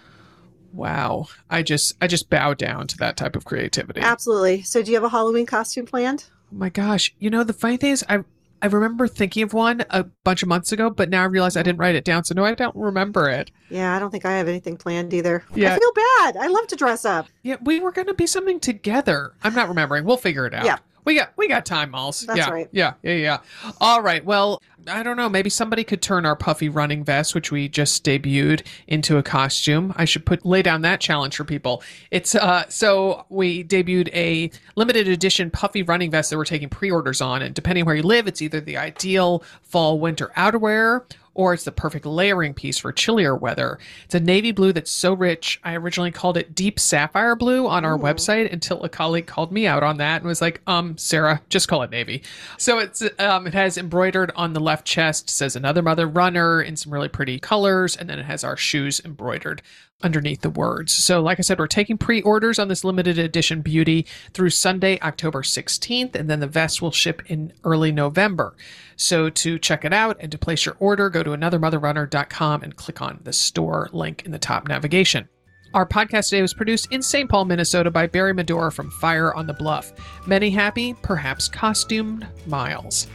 [0.73, 1.27] Wow.
[1.49, 4.01] I just I just bow down to that type of creativity.
[4.01, 4.63] Absolutely.
[4.63, 6.25] So, do you have a Halloween costume planned?
[6.53, 7.15] Oh my gosh.
[7.19, 8.25] You know, the funny thing is I
[8.63, 11.63] I remember thinking of one a bunch of months ago, but now I realize I
[11.63, 13.51] didn't write it down, so no, I don't remember it.
[13.69, 15.45] Yeah, I don't think I have anything planned either.
[15.55, 15.75] Yeah.
[15.75, 16.37] I feel bad.
[16.37, 17.27] I love to dress up.
[17.43, 19.33] Yeah, we were gonna be something together.
[19.43, 20.05] I'm not remembering.
[20.05, 20.65] We'll figure it out.
[20.65, 20.79] Yeah.
[21.05, 22.21] We got we got time, Malls.
[22.21, 22.69] That's yeah, right.
[22.73, 23.39] Yeah, yeah, yeah.
[23.81, 24.25] All right.
[24.25, 25.29] Well, I don't know.
[25.29, 29.93] Maybe somebody could turn our puffy running vest, which we just debuted, into a costume.
[29.97, 31.83] I should put lay down that challenge for people.
[32.11, 37.21] It's uh so we debuted a limited edition puffy running vest that we're taking pre-orders
[37.21, 41.05] on, and depending where you live, it's either the ideal fall winter outerwear
[41.35, 43.79] or it's the perfect layering piece for chillier weather.
[44.05, 45.61] It's a navy blue that's so rich.
[45.65, 49.67] I originally called it deep sapphire blue on our website until a colleague called me
[49.67, 52.23] out on that and was like, "Um, Sarah, just call it navy."
[52.59, 56.77] So it's um, it has embroidered on the left chest says another mother runner in
[56.77, 59.63] some really pretty colors, and then it has our shoes embroidered
[60.03, 60.93] underneath the words.
[60.93, 64.99] So, like I said, we're taking pre orders on this limited edition beauty through Sunday,
[65.01, 68.57] October 16th, and then the vest will ship in early November.
[68.97, 73.03] So, to check it out and to place your order, go to anothermotherrunner.com and click
[73.03, 75.29] on the store link in the top navigation.
[75.73, 77.31] Our podcast today was produced in St.
[77.31, 79.93] Paul, Minnesota by Barry Medora from Fire on the Bluff.
[80.27, 83.07] Many happy, perhaps costumed miles.